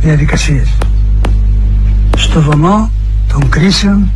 [0.00, 0.68] διαδικασίας.
[2.16, 2.90] Στο βωμό
[3.28, 4.10] των κρίσεων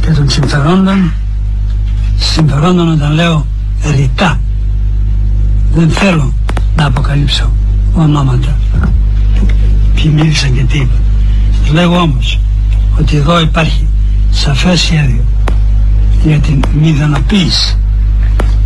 [0.00, 1.12] και των συμφερόντων
[2.18, 3.46] συμφερόντων όταν λέω
[3.96, 4.40] ρητά
[5.74, 6.32] δεν θέλω
[6.76, 7.50] να αποκαλύψω
[7.94, 8.56] ονόματα
[10.02, 11.00] ποιοι μίλησαν και τι είπαν.
[11.72, 12.40] Λέγω όμως
[12.98, 13.86] ότι εδώ υπάρχει
[14.30, 15.24] σαφές σχέδιο
[16.24, 17.76] για την μηδενοποίηση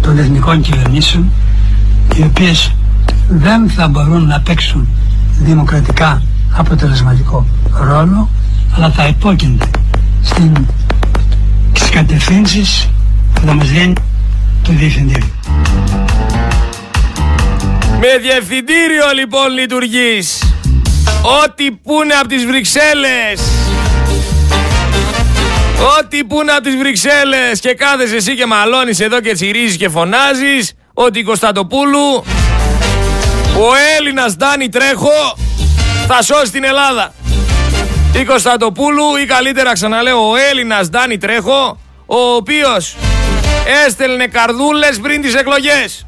[0.00, 1.30] των εθνικών κυβερνήσεων
[2.16, 2.72] οι οποίες
[3.28, 4.88] δεν θα μπορούν να παίξουν
[5.40, 8.28] δημοκρατικά αποτελεσματικό ρόλο
[8.76, 9.66] αλλά θα υπόκεινται
[10.22, 10.66] στην,
[11.72, 12.88] στις κατευθύνσεις
[13.34, 13.92] που θα μας δίνει
[14.62, 15.28] το Διευθυντήριο.
[18.00, 20.53] Με διευθυντήριο λοιπόν λειτουργείς.
[21.26, 23.40] Ό,τι πούνε από τις Βρυξέλλες.
[25.98, 30.72] Ό,τι πούνε από τις Βρυξέλλες και κάθεσαι εσύ και μαλώνεις εδώ και τσιρίζεις και φωνάζεις
[30.94, 32.24] ότι η Κωνσταντοπούλου
[33.58, 35.36] ο Έλληνας Ντάνι Τρέχο
[36.06, 37.14] θα σώσει την Ελλάδα.
[38.20, 42.96] Η Κωνσταντοπούλου ή καλύτερα ξαναλέω ο Έλληνας Ντάνι Τρέχο ο οποίος
[43.86, 46.06] έστελνε καρδούλες πριν τις εκλογές.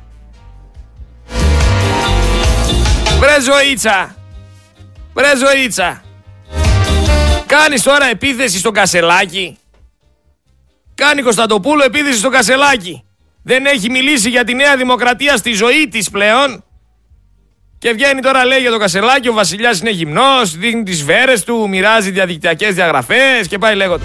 [3.18, 4.15] Βρε ζωήτσα.
[5.16, 6.02] Βρε ζωήτσα.
[7.46, 9.58] Κάνεις τώρα επίθεση στο Κασελάκι.
[10.94, 13.04] Κάνει Κωνσταντοπούλου επίθεση στο Κασελάκι.
[13.42, 16.64] Δεν έχει μιλήσει για τη Νέα Δημοκρατία στη ζωή της πλέον.
[17.78, 21.68] Και βγαίνει τώρα λέει για το Κασελάκι, ο Βασιλιάς είναι γυμνός, δείχνει τις βέρες του,
[21.68, 24.04] μοιράζει διαδικτυακές διαγραφές και πάει λέγοντα.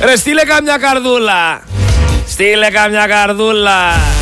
[0.00, 1.62] Ρε στείλε καμιά καρδούλα.
[2.26, 4.15] Στείλε καμιά καρδούλα.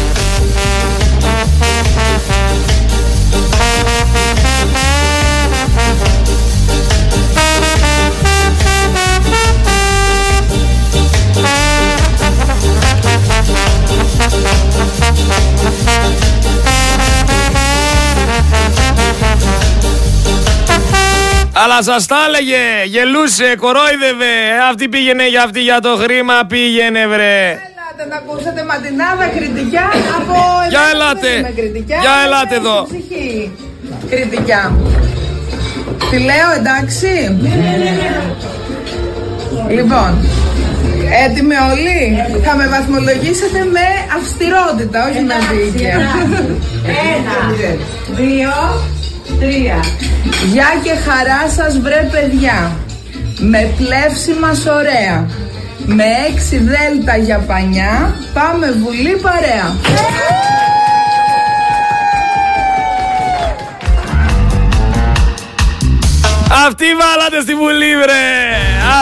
[21.62, 24.34] Αλλά σας τα έλεγε, γελούσε, κορόιδευε.
[24.70, 27.38] Αυτή πήγαινε για αυτή για το χρήμα, πήγαινε βρε.
[27.50, 29.86] Ελάτε να ακούσετε ματινάδα κριτικιά
[30.18, 30.36] από
[30.68, 31.52] Για ελάτε.
[31.56, 32.86] κριτικιά, Για ελάτε εδώ.
[32.90, 33.50] Ψυχή.
[34.10, 34.62] Κριτικιά.
[36.10, 37.10] Τη λέω εντάξει.
[39.76, 40.10] Λοιπόν,
[41.24, 41.98] έτοιμοι όλοι;
[42.44, 43.86] Θα με βαθμολογήσετε με
[44.18, 45.98] αυστηρότητα, όχι με δίκαια.
[47.14, 47.36] Ένα,
[48.20, 48.52] δύο,
[49.40, 49.84] Τρία.
[50.52, 52.76] Γεια και χαρά σας βρε παιδιά.
[53.38, 55.30] Με πλεύσιμα ωραία.
[55.86, 58.14] Με έξι δέλτα για πανιά.
[58.34, 59.74] Πάμε βουλή παρέα.
[66.66, 68.22] Αυτοί βάλατε στη Βουλή, βρε!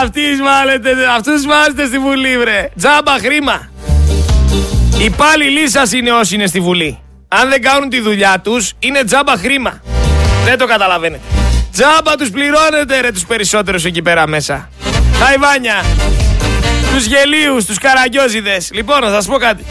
[0.03, 2.69] Αυτοί μάλετε, αυτούς βάλετε στη Βουλή, βρε!
[2.77, 3.69] Τζάμπα χρήμα!
[5.03, 6.99] Η πάλι λίσα σας είναι όσοι είναι στη Βουλή.
[7.27, 9.81] Αν δεν κάνουν τη δουλειά τους, είναι τζάμπα χρήμα.
[10.43, 11.23] Δεν το καταλαβαίνετε.
[11.71, 14.69] Τζάμπα τους πληρώνετε, ρε, τους περισσότερους εκεί πέρα μέσα.
[15.19, 15.83] Χαϊβάνια.
[16.93, 18.69] Τους γελίους, τους καραγκιόζιδες.
[18.73, 19.65] Λοιπόν, να σας πω κάτι.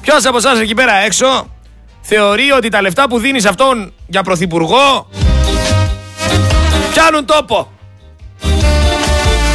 [0.00, 1.48] Ποιος από εσάς εκεί πέρα έξω
[2.00, 5.08] θεωρεί ότι τα λεφτά που δίνεις αυτόν για πρωθυπουργό
[6.92, 7.72] πιάνουν τόπο;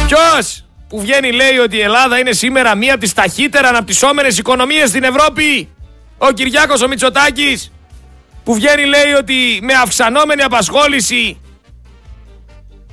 [0.06, 4.88] Ποιος που βγαίνει λέει ότι η Ελλάδα είναι σήμερα μία από τις ταχύτερα αναπτυσσόμενες οικονομίες
[4.88, 5.68] στην Ευρώπη;
[6.18, 7.72] Ο Κυριάκος ο Μητσοτάκης
[8.44, 11.40] που βγαίνει λέει ότι με αυξανόμενη απασχόληση,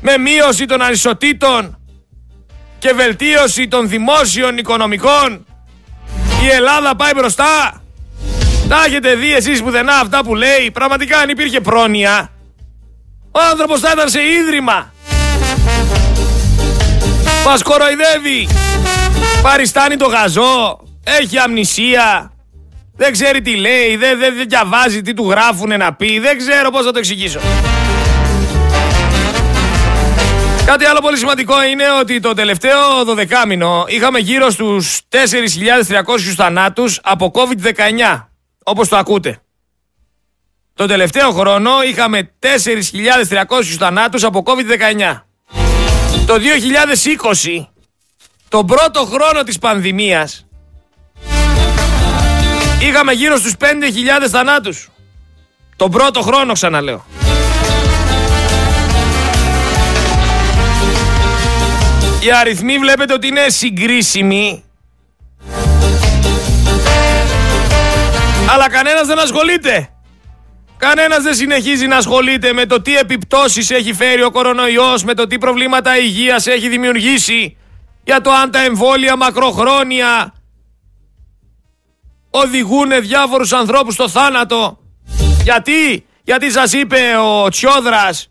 [0.02, 1.78] με μείωση των ανισοτήτων
[2.80, 5.46] και βελτίωση των δημόσιων οικονομικών
[6.44, 7.82] η Ελλάδα πάει μπροστά.
[8.68, 10.72] Τα έχετε δει εσείς πουθενά αυτά που λέει.
[10.74, 12.32] Πραγματικά αν υπήρχε πρόνοια,
[13.32, 14.94] ο άνθρωπος θα ήταν σε ίδρυμα.
[17.46, 18.48] Μας κοροϊδεύει.
[19.42, 20.80] Παριστάνει το γαζό.
[21.04, 22.32] Έχει αμνησία.
[22.98, 23.96] Δεν ξέρει τι λέει.
[23.96, 26.20] Δεν, δεν, δεν διαβάζει τι του γράφουνε να πει.
[26.20, 27.40] Δεν ξέρω πώς θα το εξηγήσω.
[30.66, 37.00] Κάτι άλλο πολύ σημαντικό είναι ότι το τελευταίο 12 μήνο είχαμε γύρω στους 4.300 θανάτους
[37.04, 38.24] από COVID-19,
[38.64, 39.42] όπως το ακούτε.
[40.74, 45.22] Το τελευταίο χρόνο είχαμε 4.300 θανάτους από COVID-19.
[46.26, 47.68] Το 2020,
[48.50, 50.47] τον πρώτο χρόνο της πανδημίας,
[52.82, 53.66] είχαμε γύρω στους 5.000
[54.30, 54.90] θανάτους.
[55.76, 57.06] Τον πρώτο χρόνο ξαναλέω.
[62.20, 64.64] Οι αριθμοί βλέπετε ότι είναι συγκρίσιμοι.
[68.54, 69.90] Αλλά κανένας δεν ασχολείται.
[70.78, 75.28] Κανένας δεν συνεχίζει να ασχολείται με το τι επιπτώσεις έχει φέρει ο κορονοϊός, με το
[75.28, 77.58] τι προβλήματα υγείας έχει δημιουργήσει,
[78.04, 80.34] για το αν τα εμβόλια μακροχρόνια
[82.44, 84.78] οδηγούν διάφορους ανθρώπους στο θάνατο.
[85.44, 88.30] Γιατί, γιατί σας είπε ο Τσιόδρας,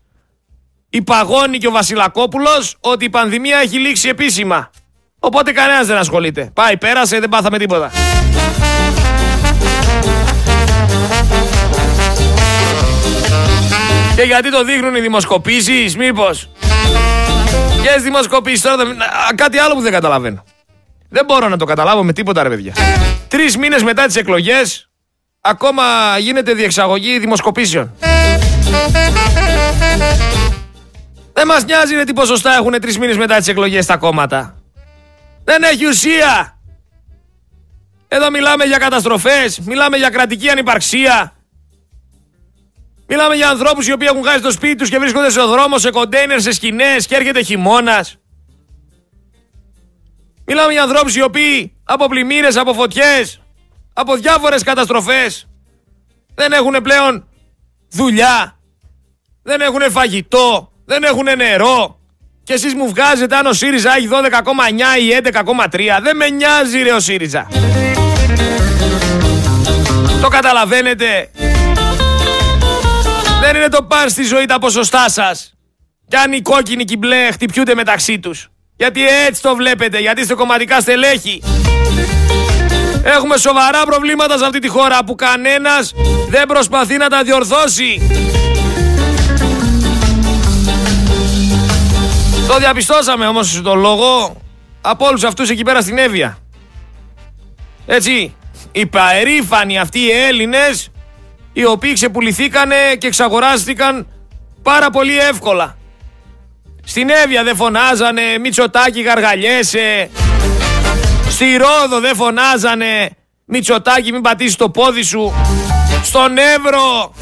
[0.89, 4.69] η Παγώνη και ο Βασιλακόπουλος ότι η πανδημία έχει λήξει επίσημα.
[5.19, 6.51] Οπότε κανένας δεν ασχολείται.
[6.53, 7.91] Πάει, πέρασε, δεν πάθαμε τίποτα.
[14.15, 16.49] Και γιατί το δείχνουν οι δημοσκοπήσεις, μήπως;
[17.81, 18.83] Ποιες δημοσκοπήσεις τώρα,
[19.35, 20.43] κάτι άλλο που δεν καταλαβαίνω.
[21.09, 22.73] Δεν μπορώ να το καταλάβω με τίποτα ρε παιδιά.
[23.27, 24.89] Τρεις μήνες μετά τις εκλογές,
[25.41, 25.83] ακόμα
[26.19, 27.93] γίνεται διεξαγωγή δημοσκοπήσεων.
[31.33, 34.55] Δεν μας νοιάζει ρε τι ποσοστά έχουν τρεις μήνες μετά τις εκλογές τα κόμματα.
[35.43, 36.59] Δεν έχει ουσία.
[38.07, 41.37] Εδώ μιλάμε για καταστροφές, μιλάμε για κρατική ανυπαρξία,
[43.09, 45.89] Μιλάμε για ανθρώπους οι οποίοι έχουν χάσει το σπίτι τους και βρίσκονται σε δρόμο, σε
[45.89, 48.17] κοντέινερ, σε σκηνές και έρχεται χειμώνας.
[50.49, 53.41] Μιλάμε για ανθρώπους οι οποίοι από πλημμύρες, από φωτιές,
[53.93, 55.47] από διάφορες καταστροφές
[56.35, 57.27] δεν έχουν πλέον
[57.89, 58.59] δουλειά,
[59.43, 61.99] δεν έχουν φαγητό, δεν έχουν νερό.
[62.43, 65.99] Και εσείς μου βγάζετε αν ο ΣΥΡΙΖΑ έχει 12,9 ή 11,3.
[66.01, 67.47] Δεν με νοιάζει ρε ο ΣΥΡΙΖΑ.
[70.21, 71.31] Το καταλαβαίνετε.
[73.41, 75.53] Δεν είναι το παν στη ζωή τα ποσοστά σας.
[76.07, 78.49] Κι αν οι κόκκινοι και οι μπλε χτυπιούνται μεταξύ τους.
[78.77, 81.43] Γιατί έτσι το βλέπετε, γιατί είστε κομματικά στελέχη.
[83.03, 85.93] Έχουμε σοβαρά προβλήματα σε αυτή τη χώρα που κανένας
[86.29, 88.01] δεν προσπαθεί να τα διορθώσει.
[92.47, 94.41] Το διαπιστώσαμε όμως το λόγο
[94.81, 96.37] από όλους αυτούς εκεί πέρα στην Εύβοια.
[97.85, 98.35] Έτσι,
[98.71, 100.91] οι περήφανοι αυτοί οι Έλληνες
[101.53, 104.07] οι οποίοι ξεπουληθήκανε και εξαγοράστηκαν
[104.61, 105.77] πάρα πολύ εύκολα.
[106.89, 110.09] Στην Εύβοια δεν φωνάζανε Μητσοτάκη γαργαλιέσαι.
[111.29, 113.09] Στη Ρόδο δεν φωνάζανε
[113.45, 115.33] Μητσοτάκη μην πατήσεις το πόδι σου.
[116.03, 117.13] Στον Εύρο.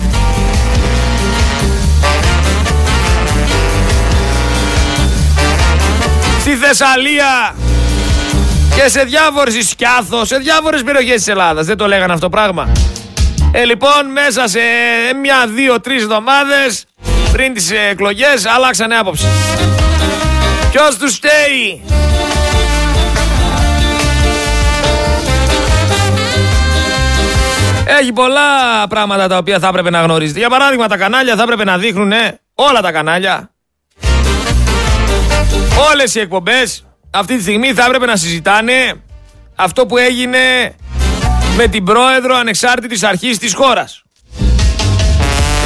[6.39, 7.55] Στη Θεσσαλία.
[8.75, 11.65] Και σε διάφορες Σκιάθο, σε διάφορες περιοχές της Ελλάδας.
[11.65, 12.71] Δεν το λέγανε αυτό πράγμα.
[13.51, 14.59] Ε, λοιπόν, μέσα σε
[15.21, 16.85] μια, δύο, τρεις εβδομάδες
[17.35, 19.25] πριν τις εκλογές αλλάξανε άποψη.
[20.71, 21.83] Ποιος τους στέει,
[27.99, 30.39] Έχει πολλά πράγματα τα οποία θα έπρεπε να γνωρίζετε.
[30.39, 32.11] Για παράδειγμα, τα κανάλια θα έπρεπε να δείχνουν
[32.55, 33.51] όλα τα κανάλια.
[35.91, 39.01] Όλες οι εκπομπές αυτή τη στιγμή θα έπρεπε να συζητάνε
[39.55, 40.75] αυτό που έγινε
[41.57, 44.03] με την πρόεδρο ανεξάρτητης αρχής της χώρας.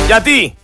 [0.05, 0.57] Γιατί;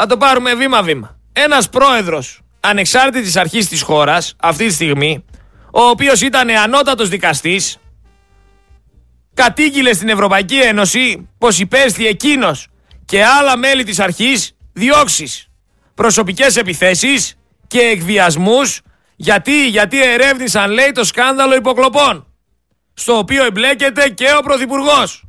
[0.00, 1.18] Θα το πάρουμε βήμα-βήμα.
[1.32, 5.24] ένας πρόεδρος ανεξάρτητης αρχής της χώρας αυτή τη στιγμή,
[5.72, 7.78] ο οποίος ήταν ανώτατος δικαστής,
[9.34, 12.68] κατήγγειλε στην Ευρωπαϊκή Ένωση πως υπέστη εκείνος
[13.04, 15.48] και άλλα μέλη της αρχής διώξεις,
[15.94, 17.34] προσωπικές επιθέσεις
[17.66, 18.80] και εκβιασμούς
[19.16, 22.26] γιατί, γιατί ερεύνησαν λέει το σκάνδαλο υποκλοπών
[22.94, 25.27] στο οποίο εμπλέκεται και ο Πρωθυπουργός.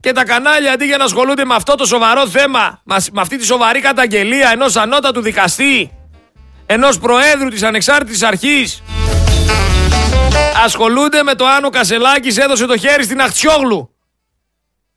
[0.00, 3.44] Και τα κανάλια αντί για να ασχολούνται με αυτό το σοβαρό θέμα, με αυτή τη
[3.44, 5.90] σοβαρή καταγγελία ενός ανώτατου δικαστή,
[6.66, 8.82] ενός Προέδρου της Ανεξάρτητης Αρχής,
[10.64, 13.94] ασχολούνται με το αν ο Κασελάκης έδωσε το χέρι στην Αχτσιόγλου.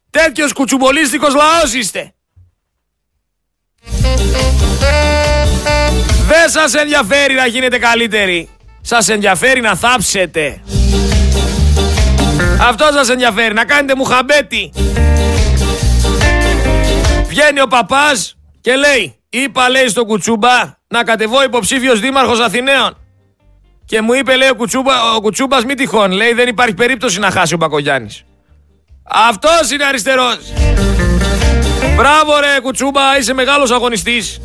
[0.10, 2.14] Τέτοιος κουτσουμπολίστικος λαός είστε.
[6.28, 8.49] Δεν σας ενδιαφέρει να γίνετε καλύτεροι.
[8.82, 10.62] Σας ενδιαφέρει να θάψετε.
[12.68, 14.72] Αυτός σας ενδιαφέρει, να κάνετε μουχαμπέτι.
[17.28, 22.97] Βγαίνει ο παπάς και λέει, είπα λέει στον Κουτσούμπα να κατεβώ υποψήφιος δήμαρχος Αθηναίων.
[23.86, 27.32] Και μου είπε λέει ο, Κουτσούμπα, ο Κουτσούμπας μη τυχόν, λέει δεν υπάρχει περίπτωση να
[27.32, 28.24] χάσει ο Μπακογιάννης.
[29.03, 30.38] Αυτός είναι αριστερός.
[31.95, 34.41] Μπράβο ρε Κουτσούμπα, είσαι μεγάλος αγωνιστής.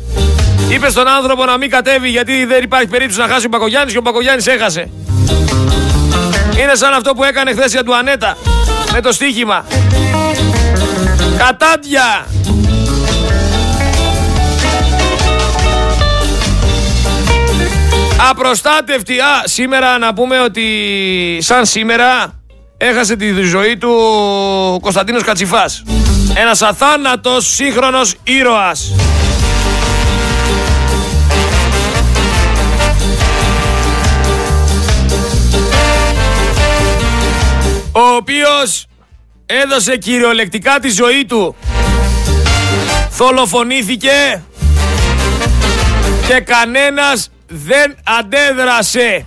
[0.71, 3.99] Είπε στον άνθρωπο να μην κατέβει γιατί δεν υπάρχει περίπτωση να χάσει ο Μπακογιάννης και
[3.99, 4.89] ο Μπακογιάννης έχασε.
[6.61, 8.37] Είναι σαν αυτό που έκανε χθες για του Ανέτα
[8.93, 9.65] με το στοίχημα.
[11.37, 12.25] Κατάντια!
[18.29, 19.19] Απροστάτευτη.
[19.19, 20.67] Α, σήμερα να πούμε ότι
[21.41, 22.33] σαν σήμερα
[22.77, 23.89] έχασε τη ζωή του
[24.73, 25.83] ο Κωνσταντίνος Κατσιφάς.
[26.33, 28.93] Ένας αθάνατος σύγχρονος ήρωας.
[38.19, 38.85] Οποίος
[39.45, 41.55] έδωσε κυριολεκτικά τη ζωή του.
[43.09, 44.43] Θολοφονήθηκε
[46.27, 49.25] και κανένας δεν αντέδρασε.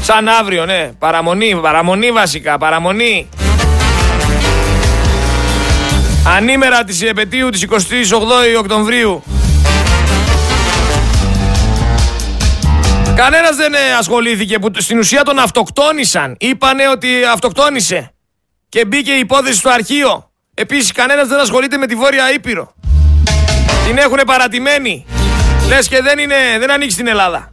[0.00, 0.90] Σαν αύριο, ναι.
[0.98, 3.28] Παραμονή, παραμονή βασικά, παραμονή.
[6.36, 9.22] Ανήμερα της επαιτίου της 28 Οκτωβρίου
[13.18, 16.36] Κανένας δεν ε, ασχολήθηκε που στην ουσία τον αυτοκτόνησαν.
[16.38, 18.14] Είπανε ότι αυτοκτόνησε.
[18.68, 20.30] Και μπήκε η υπόθεση στο αρχείο.
[20.54, 22.74] Επίσης κανένας δεν ασχολείται με τη Βόρεια Ήπειρο.
[23.86, 25.06] Την έχουν παρατημένη.
[25.68, 27.50] Λες και δεν, είναι, δεν ανήκει στην Ελλάδα.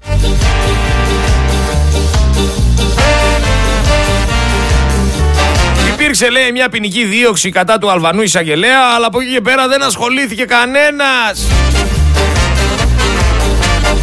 [5.93, 9.83] Υπήρξε λέει μια ποινική δίωξη κατά του Αλβανού εισαγγελέα, αλλά από εκεί και πέρα δεν
[9.83, 11.47] ασχολήθηκε κανένας.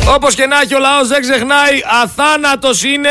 [0.08, 3.10] Όπως και να έχει ο λαός δεν ξεχνάει, αθάνατος είναι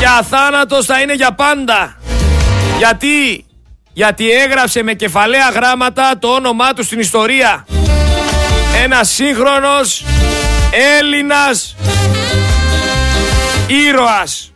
[0.00, 1.96] και αθάνατος θα είναι για πάντα.
[2.78, 3.44] Γιατί,
[3.92, 7.66] γιατί έγραψε με κεφαλαία γράμματα το όνομά του στην ιστορία.
[8.82, 10.04] Ένας σύγχρονος
[10.98, 11.76] Έλληνας
[13.66, 14.52] ήρωας.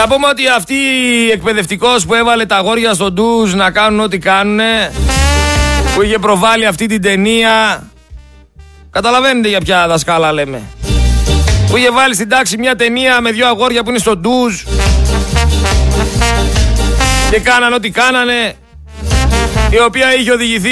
[0.00, 4.18] Θα πούμε ότι αυτή η εκπαιδευτικός που έβαλε τα αγόρια στον ντουζ να κάνουν ό,τι
[4.18, 4.60] κάνουν
[5.94, 7.82] που είχε προβάλει αυτή την ταινία
[8.90, 10.62] καταλαβαίνετε για ποια δασκάλα λέμε.
[11.70, 14.62] Που είχε βάλει στην τάξη μια ταινία με δύο αγόρια που είναι στο ντουζ
[17.30, 18.54] και κάναν ό,τι κάνανε
[19.70, 20.70] η οποία είχε οδηγηθεί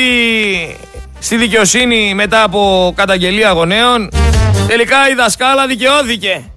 [1.18, 4.11] στη δικαιοσύνη μετά από καταγγελία γονέων.
[4.66, 6.51] Τελικά η δασκάλα δικαιώθηκε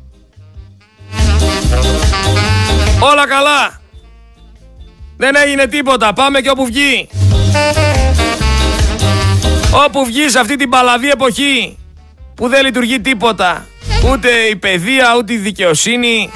[2.99, 3.79] Όλα καλά.
[5.17, 6.13] Δεν έγινε τίποτα.
[6.13, 7.09] Πάμε και όπου βγει.
[9.85, 11.77] Όπου βγει σε αυτή την παλαβή εποχή
[12.35, 13.65] που δεν λειτουργεί τίποτα.
[14.11, 16.29] Ούτε η παιδεία, ούτε η δικαιοσύνη.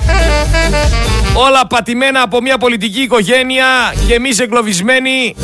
[1.33, 3.65] Όλα πατημένα από μια πολιτική οικογένεια
[4.07, 5.35] και εμείς εγκλωβισμένοι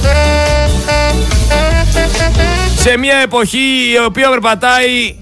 [2.78, 5.16] σε μια εποχή η οποία περπατάει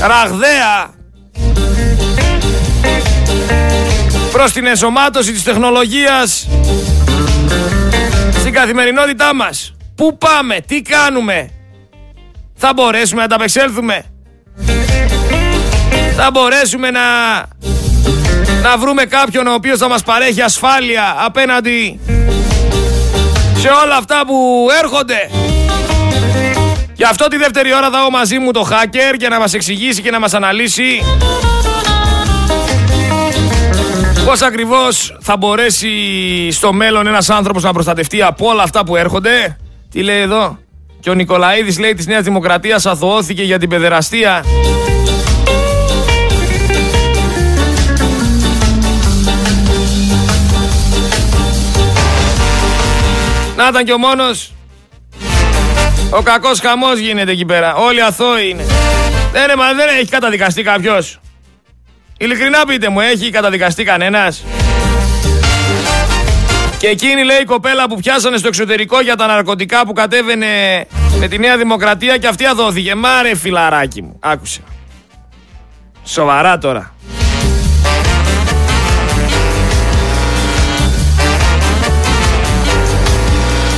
[0.00, 0.99] ραγδαία
[4.40, 6.48] προς την ενσωμάτωση της τεχνολογίας
[8.38, 9.74] στην καθημερινότητά μας.
[9.94, 11.50] Πού πάμε, τι κάνουμε,
[12.54, 14.04] θα μπορέσουμε να τα απεξέλθουμε.
[16.16, 17.00] Θα μπορέσουμε να,
[18.62, 22.00] να βρούμε κάποιον ο οποίος θα μας παρέχει ασφάλεια απέναντι
[23.56, 25.30] σε όλα αυτά που έρχονται.
[26.94, 30.02] Γι' αυτό τη δεύτερη ώρα θα έχω μαζί μου το hacker για να μας εξηγήσει
[30.02, 31.02] και να μας αναλύσει
[34.24, 35.90] Πώς ακριβώς θα μπορέσει
[36.50, 39.56] στο μέλλον ένας άνθρωπος να προστατευτεί από όλα αυτά που έρχονται;
[39.90, 40.58] Τι λέει εδώ;
[41.00, 44.44] Και ο Νικολαίδης λέει της Νέας Δημοκρατίας αθωώθηκε για την παιδεραστία.
[53.56, 54.52] Να ήταν και ο μόνος.
[56.10, 57.74] Ο κακός χαμός γίνεται εκεί πέρα.
[57.74, 58.64] Όλοι αθώοι είναι.
[59.32, 61.20] Δεν, ρε, μα δεν έχει καταδικαστεί κάποιος.
[62.22, 64.44] Ειλικρινά πείτε μου, έχει καταδικαστεί κανένας;
[66.78, 70.46] Και εκείνη λέει η κοπέλα που πιάσανε στο εξωτερικό για τα ναρκωτικά που κατέβαινε
[71.18, 72.94] με τη Νέα Δημοκρατία και αυτή αδόθηκε.
[72.94, 74.60] Μα ρε φιλαράκι μου, άκουσε.
[76.04, 76.94] Σοβαρά τώρα.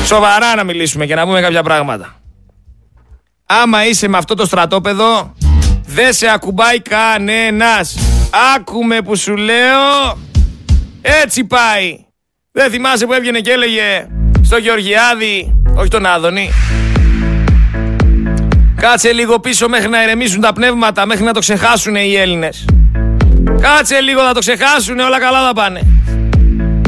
[0.05, 2.15] Σοβαρά να μιλήσουμε και να πούμε κάποια πράγματα.
[3.47, 5.35] Άμα είσαι με αυτό το στρατόπεδο,
[5.87, 8.12] δεν σε ακουμπάει κανένας.
[8.57, 10.19] Άκουμε που σου λέω.
[11.03, 11.99] Έτσι πάει.
[12.53, 14.07] Δεν θυμάσαι που έβγαινε και έλεγε
[14.43, 16.51] στο Γεωργιάδη, όχι τον Άδωνη.
[18.77, 22.65] Κάτσε λίγο πίσω μέχρι να ερεμήσουν τα πνεύματα, μέχρι να το ξεχάσουν οι Έλληνες.
[23.61, 25.81] Κάτσε λίγο να το ξεχάσουν, όλα καλά θα πάνε.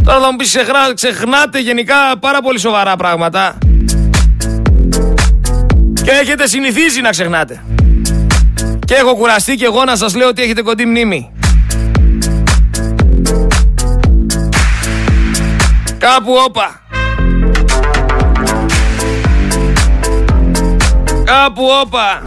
[0.04, 0.56] Τώρα θα μου πεις
[0.94, 3.58] ξεχνάτε γενικά πάρα πολύ σοβαρά πράγματα.
[6.04, 7.62] Και έχετε συνηθίσει να ξεχνάτε.
[8.84, 11.32] Και έχω κουραστεί και εγώ να σας λέω ότι έχετε κοντή μνήμη.
[15.98, 16.80] Κάπου όπα.
[21.24, 22.22] Κάπου όπα.